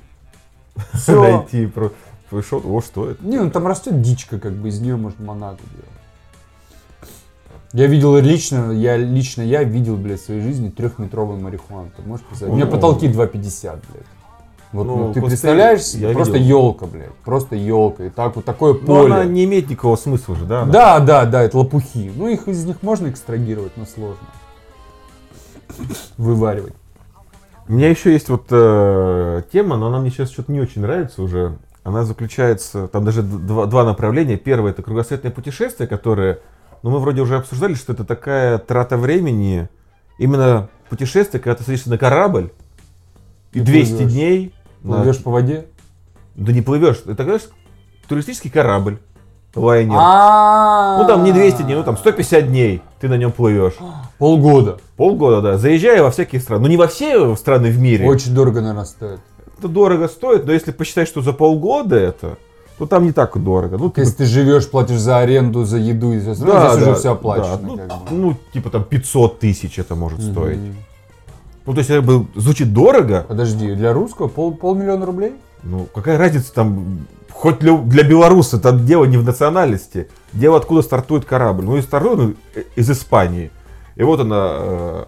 [0.94, 1.20] Все.
[1.20, 1.92] Найти про...
[2.30, 3.24] Пришел, о, что это?
[3.24, 7.10] Не, ну там растет дичка, как бы из нее можно монагу делать.
[7.72, 11.90] Я видел лично, я лично я видел, блядь, в своей жизни трехметровый марихуан.
[11.96, 12.52] Ты можешь представить?
[12.52, 12.70] У меня О.
[12.70, 14.06] потолки 2,50, блядь.
[14.72, 16.08] Вот Ну, ну, ты представляешь себе?
[16.08, 16.48] я Просто видел.
[16.58, 17.14] елка, блядь.
[17.24, 18.04] Просто елка.
[18.04, 19.14] И так вот такое Но поле.
[19.14, 20.62] она не имеет никакого смысла же, да?
[20.62, 20.72] она?
[20.72, 22.10] Да, да, да, это лопухи.
[22.14, 24.26] Ну, их из них можно экстрагировать, но сложно.
[26.16, 26.74] Вываривать.
[27.68, 31.22] У меня еще есть вот э, тема, но она мне сейчас что-то не очень нравится
[31.22, 31.56] уже.
[31.82, 34.36] Она заключается, там даже два, два направления.
[34.36, 36.38] Первое это кругосветное путешествие, которое,
[36.82, 39.68] ну мы вроде уже обсуждали, что это такая трата времени.
[40.18, 42.50] Именно путешествие, когда ты садишься на корабль
[43.52, 44.12] и И 200 плывешь.
[44.12, 44.54] дней.
[44.82, 45.66] на- Плывешь по воде?
[46.36, 47.48] Да не плывешь, это знаешь,
[48.08, 48.98] туристический корабль,
[49.56, 49.96] лайнер.
[49.98, 53.74] А, Ну там не 200 дней, ну там 150 дней ты на нем плывешь.
[54.18, 54.78] Полгода.
[54.96, 56.62] Полгода, да, заезжая во всякие страны.
[56.62, 58.06] Ну не во все страны в мире.
[58.06, 59.20] Очень дорого, наверное, стоит.
[59.58, 62.36] Это дорого стоит, но если посчитать, что за полгода это,
[62.78, 63.78] то там не так дорого.
[63.78, 67.12] Ну, Если ты живешь, платишь за аренду, за еду и все остальное, здесь уже все
[67.12, 67.76] оплачено.
[67.76, 67.98] да.
[68.10, 70.58] Ну, ну, типа там 500 тысяч это может стоить.
[70.58, 70.76] Мгм.
[71.64, 75.32] Ну, то есть, это бы звучит дорого, Подожди, для русского пол, полмиллиона рублей?
[75.64, 81.26] ну, какая разница там, хоть для, белоруса, там дело не в национальности, дело откуда стартует
[81.26, 81.64] корабль.
[81.64, 82.36] Ну, и стартует он
[82.76, 83.50] из Испании.
[83.94, 85.04] И вот она э,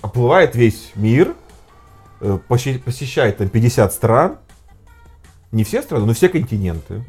[0.00, 1.34] оплывает весь мир,
[2.20, 4.36] э, посещ- посещает там 50 стран,
[5.50, 7.02] не все страны, но все континенты.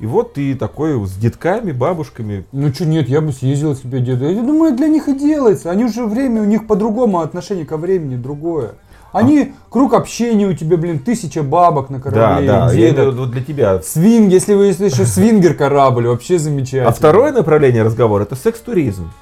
[0.00, 2.44] И вот ты такой с детками, бабушками.
[2.50, 4.28] Ну что, нет, я бы съездил себе деда.
[4.28, 5.70] Я думаю, для них и делается.
[5.70, 8.72] Они уже время, у них по-другому отношение ко времени другое.
[9.14, 12.98] Они, круг общения у тебя, блин, тысяча бабок на Да, корабле, да, я дедок.
[12.98, 13.80] имею в виду для тебя.
[13.80, 16.88] Свинг, если вы если еще свингер корабль, вообще замечательно.
[16.88, 19.12] А второе направление разговора это секс-туризм.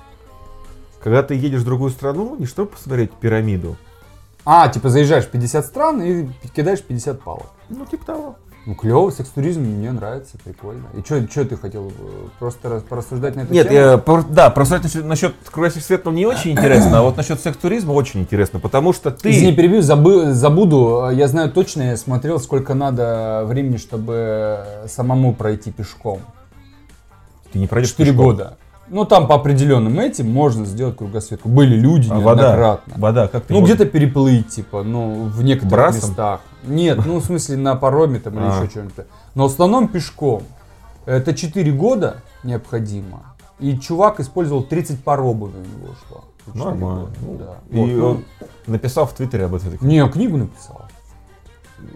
[1.03, 3.77] Когда ты едешь в другую страну, не чтобы посмотреть пирамиду.
[4.47, 7.49] А, типа заезжаешь в 50 стран и кидаешь 50 палок.
[7.69, 8.37] Ну, типа того.
[8.65, 10.87] Ну, клево, секс-туризм мне нравится, прикольно.
[10.97, 11.89] И что ты хотел?
[11.89, 11.93] э,
[12.39, 13.77] Просто рас- порассуждать на эту Нет, тему?
[13.79, 18.21] я, пор- да, просто насчет, насчет кругосветного не очень интересно, а вот насчет секс-туризма очень
[18.21, 19.31] интересно, потому что ты...
[19.33, 21.09] Извини, перебью, забы- забуду.
[21.13, 26.21] Я знаю точно, я смотрел, сколько надо времени, чтобы самому пройти пешком.
[27.53, 28.25] Ты не пройдешь Четыре пешком.
[28.27, 28.59] года.
[28.93, 31.49] Ну, там по определенным этим можно сделать кругосветку.
[31.49, 32.95] Были люди А вода, неоднократно.
[32.99, 33.75] вода, как ты Ну, можешь?
[33.75, 36.11] где-то переплыть, типа, ну, в некоторых Брасом?
[36.11, 36.41] местах.
[36.65, 38.59] Нет, ну, в смысле, на пароме там или А.
[38.61, 39.07] еще что-нибудь.
[39.35, 40.43] Но в основном пешком.
[41.07, 43.35] Это 4 года необходимо.
[43.59, 45.95] И чувак использовал 30 пар обуви у него
[46.45, 47.01] четыре Нормально.
[47.07, 47.55] года, Ну, да.
[47.71, 48.25] И Вот, ну, он
[48.67, 49.71] написал в Твиттере об этом.
[49.81, 50.83] Не, книгу написал.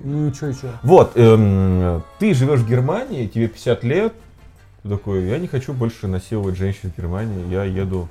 [0.03, 0.69] Ну и что, и что?
[0.83, 4.15] Вот, эм, ты живешь в Германии, тебе 50 лет,
[4.87, 8.09] ты такой, я не хочу больше насиловать женщин в Германии, я еду...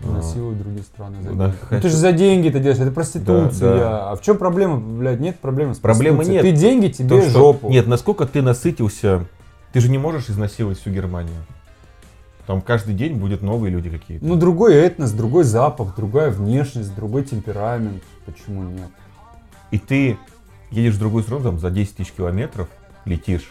[0.00, 1.58] э, Насилуют другие страны за да, деньги.
[1.70, 3.70] Ну, ты же за деньги это делаешь, это проституция.
[3.72, 4.10] Да, да.
[4.10, 5.20] А в чем проблема, блядь?
[5.20, 6.42] Нет проблемы с Проблемы нет.
[6.42, 7.68] Ты деньги, тебе То, что- жопу.
[7.70, 9.26] Нет, насколько ты насытился,
[9.72, 11.36] ты же не можешь изнасиловать всю Германию.
[12.46, 14.24] Там каждый день будут новые люди какие-то.
[14.24, 18.02] Ну, другой этнос, другой запах, другая внешность, другой темперамент.
[18.26, 18.88] Почему нет?
[19.70, 20.18] И ты
[20.70, 22.68] едешь в другую страну, там, за 10 тысяч километров
[23.04, 23.50] летишь,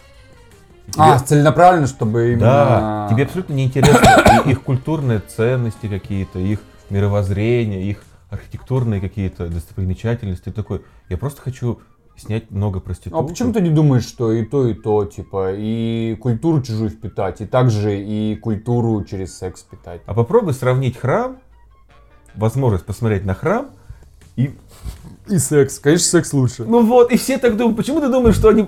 [0.98, 2.40] А, целенаправленно, чтобы именно...
[2.46, 6.60] Да, тебе абсолютно неинтересно и- их культурные ценности какие-то, их
[6.90, 10.46] мировоззрение, их архитектурные какие-то достопримечательности.
[10.46, 11.80] Ты такой, я просто хочу
[12.16, 13.28] снять много А проституток.
[13.30, 17.46] почему ты не думаешь, что и то, и то, типа, и культуру чужую впитать, и
[17.46, 20.02] также и культуру через секс впитать?
[20.06, 21.38] А попробуй сравнить храм,
[22.36, 23.68] возможность посмотреть на храм,
[24.36, 24.54] и
[25.30, 25.80] И секс.
[25.80, 26.64] Конечно, секс лучше.
[26.66, 27.78] ну вот, и все так думают.
[27.78, 28.68] Почему ты думаешь, что они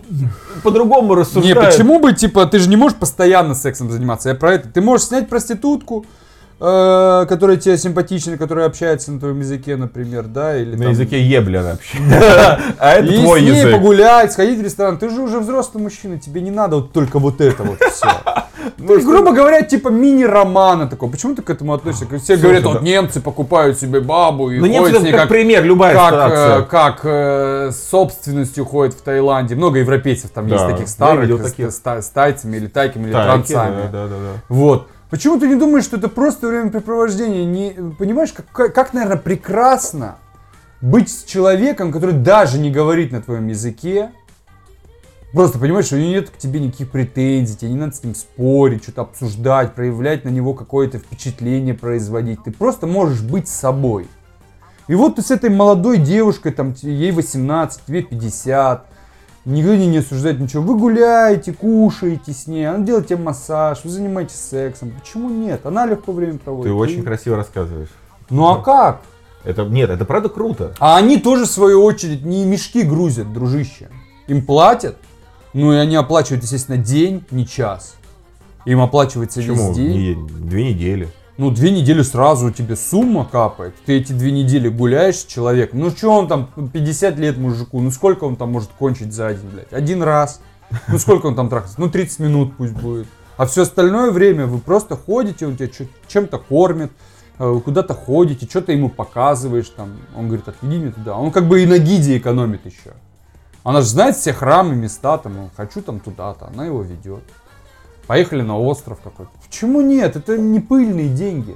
[0.63, 1.71] по-другому Не, рассуждают?
[1.71, 4.69] почему бы, типа, ты же не можешь постоянно сексом заниматься, я про это.
[4.69, 6.05] Ты можешь снять проститутку,
[6.61, 11.21] э, которая тебе симпатична, которая общается на твоем языке, например, да, или На там- языке
[11.21, 11.97] ебля вообще.
[12.79, 13.73] А это и твой с ней язык.
[13.73, 14.97] погулять, сходить в ресторан.
[14.97, 18.07] Ты же уже взрослый мужчина, тебе не надо вот только вот это вот все.
[18.77, 21.09] Ну, есть, грубо говоря, типа мини-романа такой.
[21.09, 22.19] Почему ты к этому относишься?
[22.19, 26.31] Все говорят, вот немцы покупают себе бабу и Ну, немцы как как пример, любая как,
[26.31, 29.55] э, как э, с собственностью ходит в Таиланде.
[29.55, 31.29] Много европейцев там есть таких старых,
[31.71, 33.89] с, тайцами или тайками, или транцами.
[33.91, 34.07] да.
[34.49, 34.87] Вот.
[35.11, 37.43] Почему ты не думаешь, что это просто времяпрепровождение?
[37.43, 40.15] Не, понимаешь, как, как, наверное, прекрасно
[40.79, 44.11] быть с человеком, который даже не говорит на твоем языке.
[45.33, 48.15] Просто понимаешь, что у него нет к тебе никаких претензий, тебе не надо с ним
[48.15, 52.43] спорить, что-то обсуждать, проявлять на него какое-то впечатление производить.
[52.43, 54.07] Ты просто можешь быть собой.
[54.87, 58.85] И вот ты с этой молодой девушкой, там, ей 18, тебе 50,
[59.45, 60.63] никто не, не осуждает ничего.
[60.63, 64.91] Вы гуляете, кушаете с ней, она делает тебе массаж, вы занимаетесь сексом.
[64.99, 65.65] Почему нет?
[65.65, 66.71] Она легко время проводит.
[66.71, 67.89] Ты очень красиво рассказываешь.
[68.29, 69.01] Ну а как?
[69.43, 70.73] Это, нет, это правда круто.
[70.79, 73.89] А они тоже, в свою очередь, не мешки грузят, дружище.
[74.27, 74.97] Им платят,
[75.53, 77.95] ну и они оплачивают, естественно, день, не час.
[78.65, 79.69] Им оплачивается Почему?
[79.69, 79.97] весь день.
[79.97, 81.09] Не- две недели.
[81.41, 83.73] Ну, две недели сразу у тебя сумма капает.
[83.87, 85.79] Ты эти две недели гуляешь с человеком.
[85.79, 89.49] Ну, что он там, 50 лет мужику, ну сколько он там может кончить за день,
[89.51, 89.73] блядь?
[89.73, 90.39] Один раз.
[90.87, 91.81] Ну, сколько он там трахается?
[91.81, 93.07] Ну, 30 минут пусть будет.
[93.37, 95.69] А все остальное время вы просто ходите, он тебя
[96.07, 96.91] чем-то кормит,
[97.39, 99.97] э, куда-то ходите, что-то ему показываешь там.
[100.15, 101.17] Он говорит, отведи меня туда.
[101.17, 102.93] Он как бы и на гиде экономит еще.
[103.63, 107.23] Она же знает все храмы, места, там, хочу там туда-то, она его ведет.
[108.07, 109.31] Поехали на остров какой-то.
[109.45, 110.15] Почему нет?
[110.15, 111.55] Это не пыльные деньги.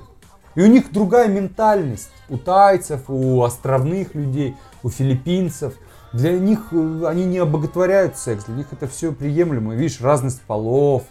[0.56, 2.10] И у них другая ментальность.
[2.30, 5.74] У тайцев, у островных людей, у филиппинцев.
[6.14, 9.76] Для них э, они не обоготворяют секс, для них это все приемлемо.
[9.76, 11.04] Видишь, разность полов,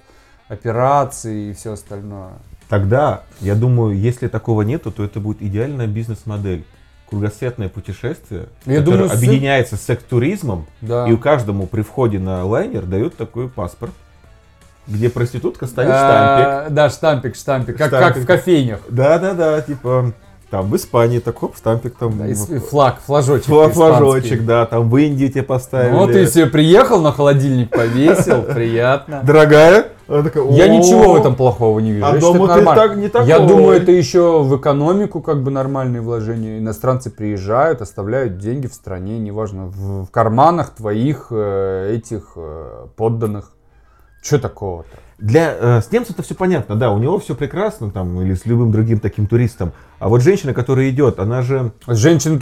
[0.49, 2.32] операций и все остальное.
[2.68, 6.64] Тогда, я думаю, если такого нету, то это будет идеальная бизнес-модель.
[7.11, 11.07] Кругосветное путешествие, Я которое думаю, с- объединяется с секс-туризмом, Да.
[11.07, 13.93] и у каждому при входе на лайнер дают такой паспорт,
[14.87, 16.74] где проститутка ставит штампик.
[16.74, 17.76] Да, штампик, штампик.
[17.78, 18.22] Как, как Штампик.
[18.22, 18.80] в кофейнях.
[18.89, 20.12] Да-да-да, типа,
[20.51, 22.16] там в Испании, так хоп, штампик там.
[22.18, 23.49] Да, в- флаг, флажочек.
[23.49, 23.74] фла- испанский.
[23.99, 25.93] флажочек, да, там в Индии тебе поставили.
[25.93, 29.22] Ну, ты себе приехал, на холодильник повесил, приятно.
[29.24, 29.87] Дорогая?
[30.07, 32.05] Она такая, Я «О, ничего в этом плохого не вижу.
[32.07, 33.26] А Я дома ты так- не такой.
[33.26, 36.59] Я думаю, это еще в экономику как бы нормальные вложения.
[36.59, 43.51] Иностранцы приезжают, оставляют деньги в стране, неважно, в, в карманах твоих э, этих э, подданных.
[44.25, 44.89] Что такого-то?
[45.18, 48.47] Для, э, с немцем это все понятно, да, у него все прекрасно там, или с
[48.47, 49.72] любым другим таким туристом.
[49.99, 51.72] А вот женщина, которая идет, она же...
[51.87, 52.41] Женщин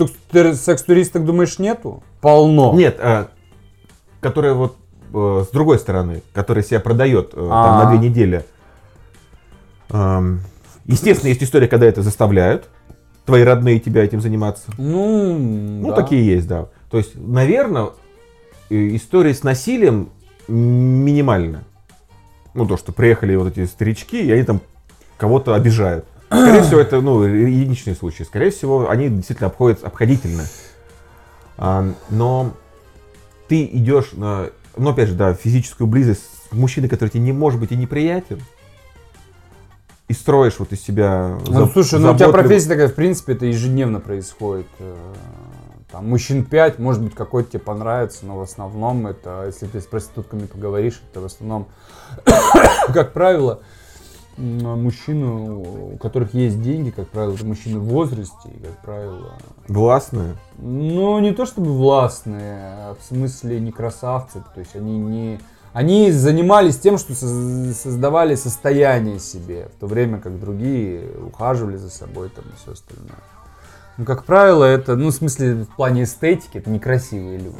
[0.54, 2.04] секс-туристок, думаешь, нету?
[2.20, 2.72] Полно.
[2.72, 3.30] Нет, а,
[4.20, 4.76] которая вот
[5.12, 7.84] э, с другой стороны, которая себя продает э, там, А.
[7.84, 8.44] на две недели.
[9.90, 10.40] Ам,
[10.86, 12.68] естественно, есть история, когда это заставляют
[13.26, 14.70] твои родные тебя этим заниматься.
[14.78, 15.96] Ну, Ну, да.
[15.96, 16.68] такие есть, да.
[16.90, 17.90] То есть, наверное,
[18.70, 20.10] история с насилием
[20.48, 21.64] минимальна.
[22.54, 24.60] Ну, то, что приехали вот эти старички, и они там
[25.16, 26.04] кого-то обижают.
[26.26, 28.22] Скорее всего, это ну, единичные случаи.
[28.22, 30.44] Скорее всего, они действительно обходят обходительно.
[31.58, 32.54] А, но
[33.48, 37.60] ты идешь на, ну, опять же, да, физическую близость с мужчиной, который тебе не может
[37.60, 38.40] быть и неприятен,
[40.08, 41.38] и строишь вот из себя...
[41.46, 44.66] Ну, заб- слушай, ну у тебя профессия такая, в принципе, это ежедневно происходит.
[45.92, 49.84] Там мужчин 5, может быть, какой-то тебе понравится, но в основном это, если ты с
[49.84, 51.68] проститутками поговоришь, это в основном,
[52.94, 53.60] как правило,
[54.38, 59.32] мужчины, у которых есть деньги, как правило, это мужчины в возрасте, и, как правило,
[59.68, 60.36] Властные.
[60.56, 64.42] ну, не то чтобы властные, а в смысле не красавцы.
[64.54, 65.40] То есть они не...
[65.74, 71.90] Они занимались тем, что соз- создавали состояние себе, в то время как другие ухаживали за
[71.90, 73.18] собой там и все остальное.
[73.98, 77.56] Ну, как правило, это, ну, в смысле, в плане эстетики, это некрасивые люди.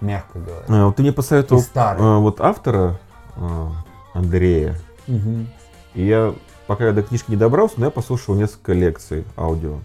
[0.00, 0.64] Мягко говоря.
[0.68, 2.98] А, вот ты мне посоветовал а, вот автора
[3.36, 3.72] а,
[4.12, 4.78] Андрея.
[5.06, 5.48] Мгм.
[5.94, 6.34] И я,
[6.66, 9.78] пока я до книжки не добрался, но я послушал несколько лекций аудио.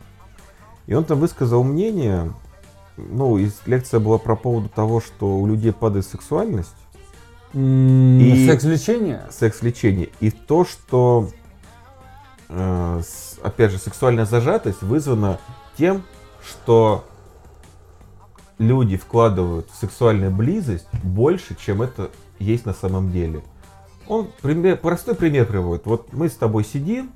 [0.87, 2.33] И он там высказал мнение,
[2.97, 6.75] ну, и лекция была про поводу того, что у людей падает сексуальность,
[7.53, 8.47] И...
[8.49, 9.23] Секс-лечение?
[9.29, 10.09] Секс-лечение.
[10.19, 11.29] И то, что,
[12.49, 13.01] э,
[13.43, 15.39] опять же, сексуальная зажатость вызвана
[15.77, 16.03] тем,
[16.47, 17.05] что
[18.57, 23.41] люди вкладывают в сексуальную близость больше, чем это есть на самом деле.
[24.07, 25.85] Он пример, простой пример приводит.
[25.85, 27.11] Вот мы с тобой сидим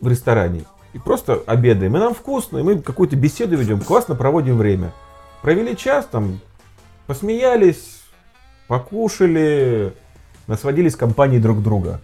[0.00, 1.96] в ресторане и просто обедаем.
[1.96, 4.92] И нам вкусно, и мы какую-то беседу ведем, классно проводим время.
[5.42, 6.40] Провели час, там,
[7.06, 8.02] посмеялись,
[8.68, 9.94] покушали,
[10.46, 12.00] насводились компанией друг друга.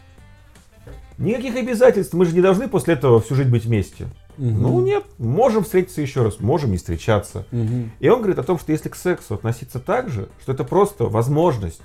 [1.18, 4.04] Никаких обязательств, мы же не должны после этого всю жизнь быть вместе.
[4.38, 4.46] Угу.
[4.46, 7.44] Ну нет, можем встретиться еще раз, можем не встречаться.
[7.50, 7.90] Угу.
[7.98, 11.04] И он говорит о том, что если к сексу относиться так же, что это просто
[11.04, 11.82] возможность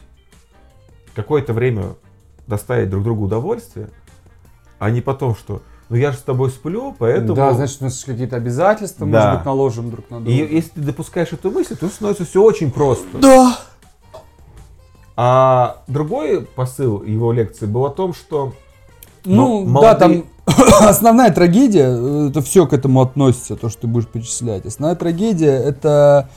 [1.16, 1.96] какое-то время
[2.46, 3.90] доставить друг другу удовольствие,
[4.78, 7.36] а не потом, что ну я же с тобой сплю, поэтому...
[7.36, 9.20] Да, значит, у нас какие-то обязательства, да.
[9.20, 10.32] может быть, наложим друг на друга.
[10.32, 13.18] И если ты допускаешь эту мысль, то становится все очень просто.
[13.20, 13.60] Да.
[15.16, 18.54] А другой посыл его лекции был о том, что...
[19.26, 19.94] Ну, молодые...
[19.94, 20.24] да, там
[20.88, 24.66] основная трагедия, это все к этому относится, то, что ты будешь перечислять.
[24.66, 26.30] Основная трагедия это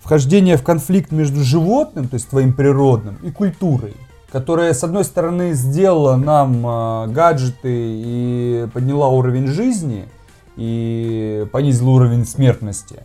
[0.00, 3.94] вхождение в конфликт между животным, то есть твоим природным, и культурой
[4.34, 10.08] которая, с одной стороны, сделала нам э, гаджеты и подняла уровень жизни,
[10.56, 13.04] и понизила уровень смертности,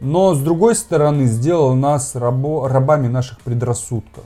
[0.00, 4.22] но, с другой стороны, сделала нас рабо, рабами наших предрассудков.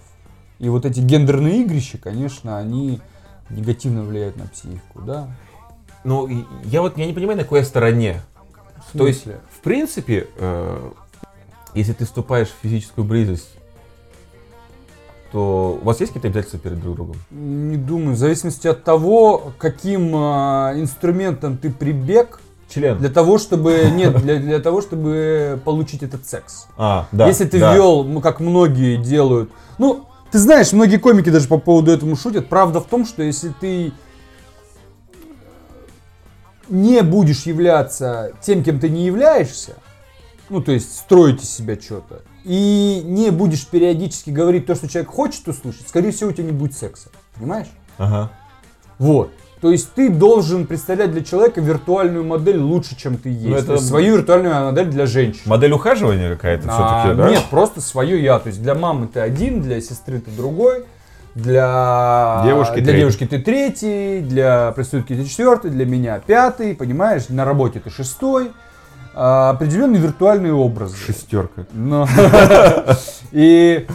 [0.59, 3.01] И вот эти гендерные игрища, конечно, они
[3.51, 5.29] негативно влияют на психику, да?
[6.05, 6.29] Ну,
[6.65, 8.21] я вот я не понимаю, на какой стороне.
[8.93, 10.91] То есть, в принципе, э,
[11.75, 13.49] если ты вступаешь в физическую близость
[15.35, 17.17] то у вас есть какие-то обязательства перед друг другом?
[17.33, 18.15] Не думаю.
[18.15, 22.39] В зависимости от того, каким э, инструментом ты прибег,
[22.69, 22.99] Член.
[22.99, 26.67] Для того, чтобы нет, для, для того, чтобы получить этот секс.
[26.77, 27.27] А, да.
[27.27, 27.75] Если ты да.
[27.75, 29.51] ввел, ну как многие делают.
[29.79, 32.49] Ну, ты знаешь, многие комики даже по поводу этого шутят.
[32.49, 33.93] Правда в том, что если ты
[36.69, 39.77] не будешь являться тем, кем ты не являешься,
[40.49, 45.13] ну то есть строить из себя что-то, и не будешь периодически говорить то, что человек
[45.13, 47.11] хочет услышать, скорее всего, у тебя не будет секса.
[47.37, 47.69] Понимаешь?
[47.97, 48.33] Ага.
[48.99, 49.31] Вот.
[49.65, 53.47] То есть ты должен представлять для человека виртуальную модель лучше, чем ты есть.
[53.47, 53.73] Ну, это...
[53.73, 55.41] есть свою виртуальную модель для женщин.
[55.47, 57.31] Модель ухаживания какая-то а, все-таки, да?
[57.31, 58.39] Нет, просто свое я.
[58.39, 60.85] То есть для мамы ты один, для сестры ты другой,
[61.35, 67.31] для девушки, для девушки ты третий, для проститутки ты четвертый, для меня пятый, понимаешь?
[67.31, 68.51] На работе ты шестой
[69.15, 70.95] а, определенные виртуальные образы.
[70.95, 71.65] Шестерка.
[71.73, 72.07] Но...
[73.33, 73.87] И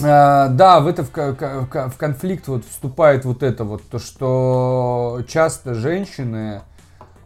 [0.00, 5.74] а, да, в это в, в конфликт вот вступает вот это вот, то, что часто
[5.74, 6.62] женщины,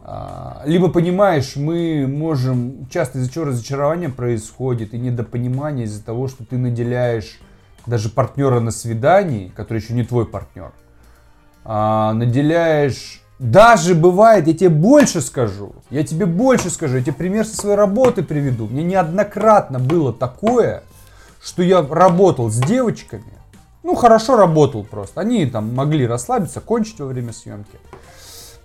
[0.03, 6.45] а, либо понимаешь, мы можем, часто из-за чего разочарование происходит и недопонимание из-за того, что
[6.45, 7.39] ты наделяешь
[7.85, 10.73] даже партнера на свидании, который еще не твой партнер,
[11.63, 17.55] наделяешь даже бывает, я тебе больше скажу, я тебе больше скажу, я тебе пример со
[17.55, 18.67] своей работы приведу.
[18.67, 20.83] Мне неоднократно было такое,
[21.43, 23.33] что я работал с девочками,
[23.83, 27.79] ну хорошо работал просто, они там могли расслабиться, кончить во время съемки.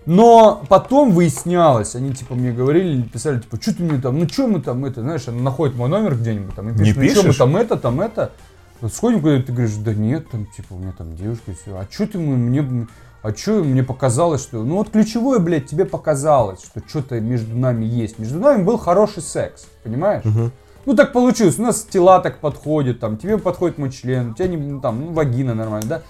[0.05, 4.49] Но потом выяснялось, они типа мне говорили, писали, типа, что ты мне там, ну что
[4.49, 7.55] мы там, это, знаешь, она находит мой номер где-нибудь там, и пишет, ну что мы
[7.55, 8.33] там это, там это.
[8.81, 11.77] Вот сходим куда-то, ты говоришь, да нет, там, типа, у меня там девушка и все.
[11.77, 12.89] А что ты мне,
[13.23, 14.65] а что мне показалось, что...
[14.65, 18.19] Ну вот ключевое, блядь, тебе показалось, что что-то между нами есть.
[18.19, 20.25] Между нами был хороший секс, понимаешь?
[20.25, 20.51] Угу.
[20.85, 24.49] Ну так получилось, у нас тела так подходят, там, тебе подходит мой член, у тебя
[24.49, 26.03] не, ну, там, ну, вагина нормально, да?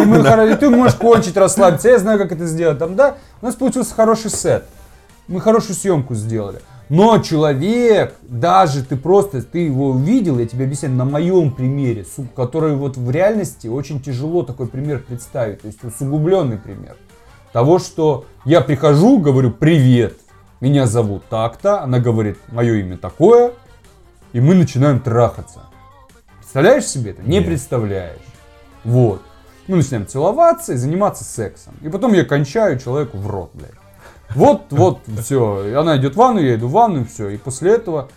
[0.00, 0.18] И, мы,
[0.52, 3.16] и ты можешь кончить, расслабиться, я знаю, как это сделать, там, да?
[3.40, 4.64] У нас получился хороший сет,
[5.28, 6.60] мы хорошую съемку сделали.
[6.90, 12.74] Но человек, даже ты просто, ты его увидел, я тебе объясняю на моем примере, который
[12.76, 16.96] вот в реальности очень тяжело такой пример представить, то есть усугубленный пример.
[17.52, 20.18] Того, что я прихожу, говорю, привет,
[20.60, 23.52] меня зовут так-то, она говорит, мое имя такое,
[24.38, 25.62] и мы начинаем трахаться.
[26.38, 27.22] Представляешь себе это?
[27.22, 28.20] Не представляешь.
[28.84, 29.20] Вот.
[29.66, 31.74] Мы начинаем целоваться и заниматься сексом.
[31.82, 33.72] И потом я кончаю человеку в рот, блядь.
[34.36, 35.76] Вот, вот, все.
[35.76, 37.30] Она идет в ванну, я иду в ванну, все.
[37.30, 38.10] И после этого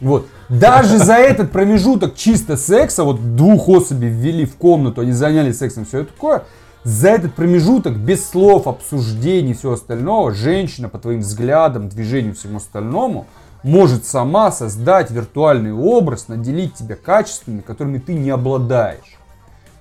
[0.00, 0.26] вот.
[0.48, 5.84] Даже за этот промежуток чисто секса, вот двух особей ввели в комнату, они заняли сексом,
[5.84, 6.42] все такое.
[6.82, 13.28] За этот промежуток, без слов, обсуждений, всего остального, женщина по твоим взглядам, движению, всему остальному,
[13.62, 19.18] может сама создать виртуальный образ, наделить тебя качествами, которыми ты не обладаешь.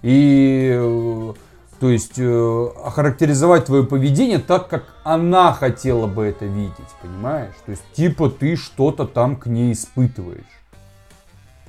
[0.01, 1.34] И э,
[1.80, 7.55] то есть э, охарактеризовать твое поведение так, как она хотела бы это видеть, понимаешь?
[7.65, 10.59] То есть типа ты что-то там к ней испытываешь.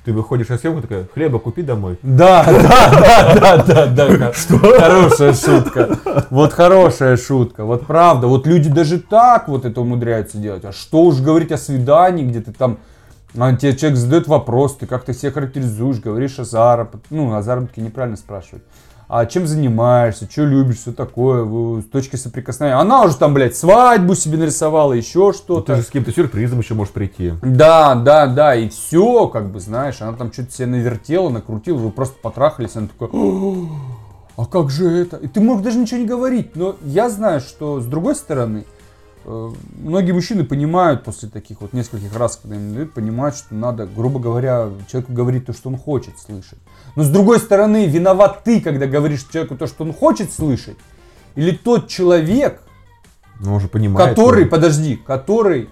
[0.03, 1.99] Ты выходишь на съемку, такая, хлеба купи домой.
[2.01, 4.33] Да, да, да, да, да, да.
[4.33, 4.57] Что?
[4.57, 5.99] Хорошая шутка.
[6.31, 7.65] Вот хорошая шутка.
[7.65, 8.25] Вот правда.
[8.25, 10.65] Вот люди даже так вот это умудряются делать.
[10.65, 12.79] А что уж говорить о свидании, где ты там
[13.37, 17.07] а тебе человек задает вопрос, ты как-то себя характеризуешь, говоришь о заработке.
[17.11, 18.63] Ну, о заработке неправильно спрашивать.
[19.13, 22.79] А чем занимаешься, что любишь, все такое, с точки соприкосновения.
[22.79, 25.53] Она уже там, блядь, свадьбу себе нарисовала, еще что-то.
[25.53, 27.33] Ну, ты же с каким-то сюрпризом еще можешь прийти.
[27.41, 31.91] Да, да, да, и все, как бы, знаешь, она там что-то себе навертела, накрутила, вы
[31.91, 33.09] просто потрахались, она такая,
[34.37, 35.17] а как же это?
[35.17, 38.63] И ты мог даже ничего не говорить, но я знаю, что с другой стороны,
[39.23, 43.85] Э, многие мужчины понимают после таких вот нескольких раз, когда им дают, понимают, что надо,
[43.85, 46.59] грубо говоря, человеку говорить то, что он хочет слышать.
[46.95, 50.77] Но с другой стороны, виноват ты, когда говоришь человеку то, что он хочет слышать,
[51.35, 52.61] или тот человек,
[53.39, 54.51] ну, уже понимает, который, что...
[54.51, 55.69] подожди, который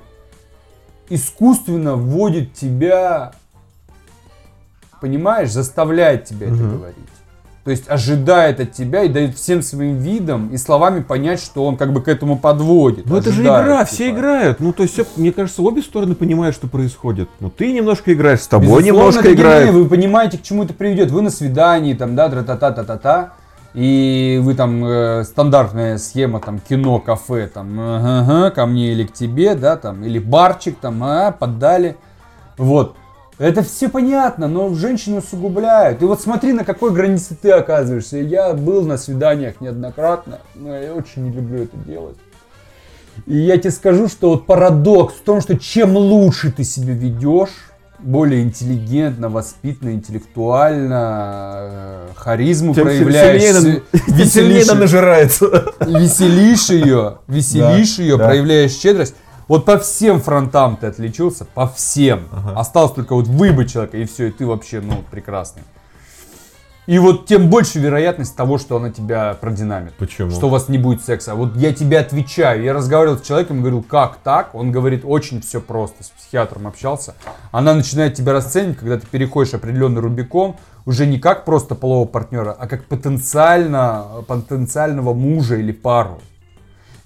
[1.10, 3.34] искусственно вводит тебя,
[5.02, 6.56] понимаешь, заставляет тебя угу.
[6.56, 6.98] это говорить.
[7.70, 11.78] То есть ожидает от тебя и дает всем своим видом и словами понять, что он
[11.78, 13.06] как бы к этому подводит.
[13.06, 13.86] Ну это же игра, типа.
[13.86, 14.60] все играют.
[14.60, 17.30] Ну то есть, все, мне кажется, обе стороны понимают, что происходит.
[17.40, 19.70] Ну ты немножко играешь, с тобой Безусловно, немножко играет.
[19.70, 21.12] Вы понимаете, к чему это приведет.
[21.12, 23.34] Вы на свидании, там, да, тра-та-та-та-та-та.
[23.76, 29.14] И вы там э, стандартная схема там кино, кафе, там ага, ко мне или к
[29.14, 31.98] тебе, да, там или барчик там, а, поддали,
[32.58, 32.96] вот.
[33.40, 36.02] Это все понятно, но женщины усугубляют.
[36.02, 38.18] И вот смотри, на какой границе ты оказываешься.
[38.18, 42.18] Я был на свиданиях неоднократно, но я очень не люблю это делать.
[43.26, 47.50] И я тебе скажу, что вот парадокс в том, что чем лучше ты себя ведешь,
[48.00, 53.42] более интеллигентно, воспитанно, интеллектуально, э, харизму Тем проявляешь.
[53.42, 55.46] Веселее, веселее нажирается.
[55.80, 58.26] Веселишь ее, веселишь да, ее, да.
[58.26, 59.16] проявляешь щедрость
[59.50, 62.30] вот по всем фронтам ты отличился, по всем.
[62.32, 62.58] Ага.
[62.58, 65.64] Осталось только вот выбыть человека, и все, и ты вообще, ну, прекрасный.
[66.90, 69.94] И вот тем больше вероятность того, что она тебя продинамит.
[69.94, 70.32] Почему?
[70.32, 71.36] Что у вас не будет секса.
[71.36, 72.64] Вот я тебе отвечаю.
[72.64, 74.56] Я разговаривал с человеком, говорил, как так?
[74.56, 76.04] Он говорит, очень все просто.
[76.04, 77.14] С психиатром общался.
[77.52, 80.56] Она начинает тебя расценивать, когда ты переходишь определенный Рубикон,
[80.88, 86.20] уже не как просто полового партнера, а как потенциально, потенциального мужа или пару.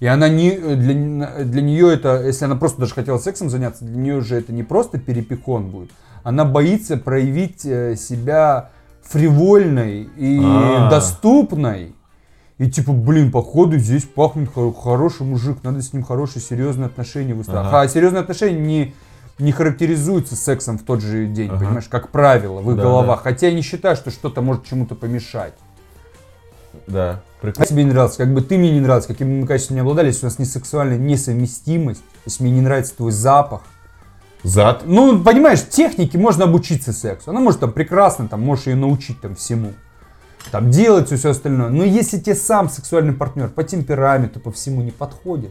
[0.04, 3.96] И она не, для, для нее это, если она просто даже хотела сексом заняться, для
[3.96, 5.92] нее же это не просто перепихон будет.
[6.22, 8.68] Она боится проявить э, себя
[9.02, 10.90] фривольной и А-а-а.
[10.90, 11.94] доступной.
[12.58, 17.68] И типа, блин, походу здесь пахнет хороший мужик, надо с ним хорошие серьезные отношения выстраивать.
[17.68, 17.80] Ага.
[17.80, 18.94] А серьезные отношения не,
[19.38, 21.60] не характеризуются сексом в тот же день, ага.
[21.60, 23.24] понимаешь, как правило, в их да, головах.
[23.24, 23.30] Да.
[23.30, 25.54] Хотя я не считаю, что что-то может чему-то помешать.
[26.86, 27.22] Да.
[27.40, 27.74] Прекрасно.
[27.74, 30.26] тебе не нравился, как бы ты мне не нравился, какими мы качествами не обладали, если
[30.26, 33.62] у нас не сексуальная несовместимость, если мне не нравится твой запах.
[34.42, 34.82] Зад?
[34.86, 37.30] Ну, понимаешь, техники можно обучиться сексу.
[37.30, 39.72] Она может там прекрасно, там, можешь ее научить там всему.
[40.50, 41.70] Там делать все, все остальное.
[41.70, 45.50] Но если тебе сам сексуальный партнер по темпераменту, по всему не подходит,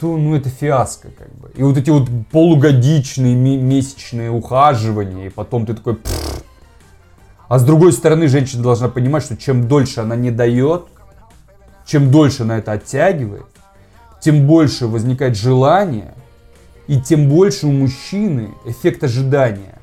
[0.00, 1.50] то ну это фиаско как бы.
[1.54, 5.98] И вот эти вот полугодичные месячные ухаживания, и потом ты такой,
[7.50, 10.84] а с другой стороны, женщина должна понимать, что чем дольше она не дает,
[11.84, 13.46] чем дольше она это оттягивает,
[14.20, 16.14] тем больше возникает желание,
[16.86, 19.80] и тем больше у мужчины эффект ожидания.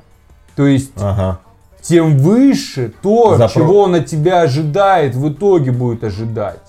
[0.56, 1.40] То есть, ага.
[1.82, 3.60] тем выше то, Запро...
[3.60, 6.62] чего он от тебя ожидает, в итоге будет ожидать.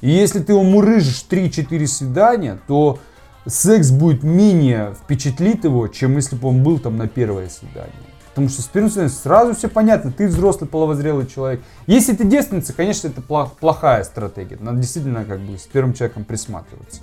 [0.00, 2.98] И если ты умурыжишь 3-4 свидания, то
[3.46, 7.92] секс будет менее впечатлит его, чем если бы он был там на первое свидание.
[8.40, 11.60] Потому что с первым свиданием сразу все понятно, ты взрослый половозрелый человек.
[11.86, 14.56] Если ты девственница, конечно, это плохая стратегия.
[14.60, 17.02] Надо действительно как бы с первым человеком присматриваться.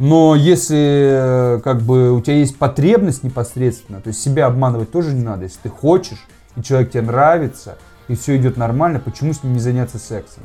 [0.00, 5.22] Но если как бы у тебя есть потребность непосредственно, то есть себя обманывать тоже не
[5.22, 5.44] надо.
[5.44, 9.60] Если ты хочешь, и человек тебе нравится, и все идет нормально, почему с ним не
[9.60, 10.42] заняться сексом?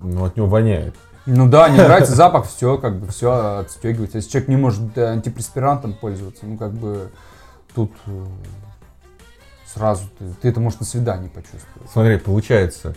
[0.00, 0.94] Ну, от него воняет.
[1.26, 4.16] Ну да, не нравится запах, все, как бы, все отстегивается.
[4.16, 7.10] Если человек не может антипреспирантом пользоваться, ну, как бы,
[7.74, 8.24] тут э,
[9.72, 11.90] сразу ты, ты это можешь на свидании почувствовать.
[11.92, 12.94] Смотри, получается,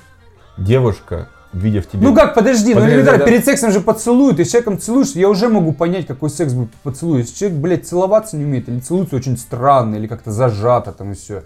[0.58, 2.04] девушка, видя в тебе...
[2.04, 3.26] Ну как, подожди, ну элементарно, да.
[3.26, 6.72] перед сексом же поцелуют, и с человеком целуешься, я уже могу понять, какой секс будет
[6.84, 7.20] поцелуй.
[7.20, 11.16] Если человек, блядь, целоваться не умеет, или целуется очень странно, или как-то зажато там и
[11.16, 11.44] все.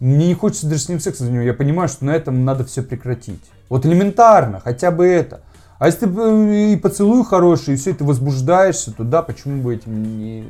[0.00, 1.42] Мне не хочется даже с ним секса за него.
[1.42, 3.42] Я понимаю, что на этом надо все прекратить.
[3.68, 5.42] Вот элементарно, хотя бы это.
[5.82, 9.74] А если ты э, и поцелуй хороший, и все, ты возбуждаешься, то да, почему бы
[9.74, 10.44] этим не,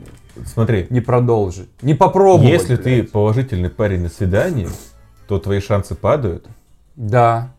[0.45, 1.71] Смотри, не продолжить?
[1.81, 2.53] Не попробовать.
[2.53, 2.85] Если блядь.
[2.85, 4.69] ты положительный парень на свидании,
[5.27, 6.45] то твои шансы падают.
[6.97, 7.51] Да.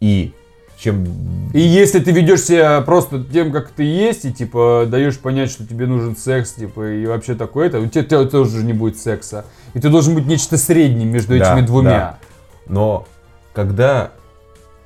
[0.00, 0.34] И
[0.78, 1.06] чем...
[1.54, 5.66] И если ты ведешь себя просто тем, как ты есть, и типа даешь понять, что
[5.66, 9.46] тебе нужен секс, типа, и вообще такое-то, у тебя, тебя тоже не будет секса.
[9.72, 11.90] И ты должен быть нечто средним между Да, этими двумя.
[11.90, 12.18] да.
[12.66, 13.06] Но
[13.54, 14.10] когда...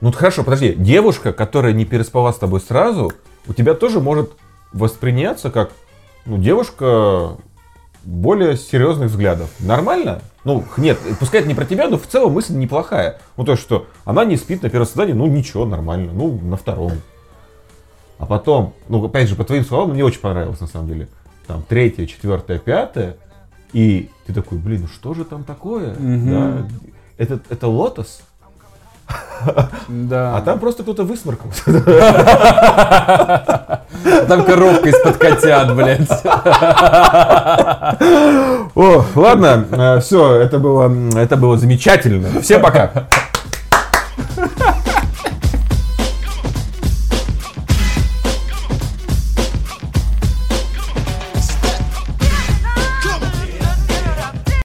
[0.02, 3.12] Ну хорошо, подожди, девушка, которая не переспала с тобой сразу,
[3.46, 4.32] у тебя тоже может
[4.72, 5.70] восприняться как
[6.26, 7.36] ну, девушка
[8.02, 9.48] более серьезных взглядов.
[9.60, 10.20] Нормально?
[10.42, 13.20] Ну, нет, пускай это не про тебя, но в целом мысль неплохая.
[13.36, 16.12] Ну, то, что она не спит на первом свидании, ну, ничего, нормально.
[16.12, 16.94] Ну, на втором.
[18.18, 21.08] А потом, ну, опять же, по твоим словам, мне очень понравилось, на самом деле.
[21.46, 23.18] Там, третье, четвертое, пятое.
[23.72, 25.94] И ты такой, блин, ну что же там такое?
[25.94, 26.28] Мгм.
[26.28, 26.68] Да,
[27.18, 28.22] это, это лотос?
[29.88, 30.36] Да.
[30.36, 31.62] А там просто кто-то высморкался.
[34.28, 36.08] Там коробка из-под котят, блядь.
[38.74, 42.40] О, ладно, все, это было, это было замечательно.
[42.40, 42.90] Всем пока.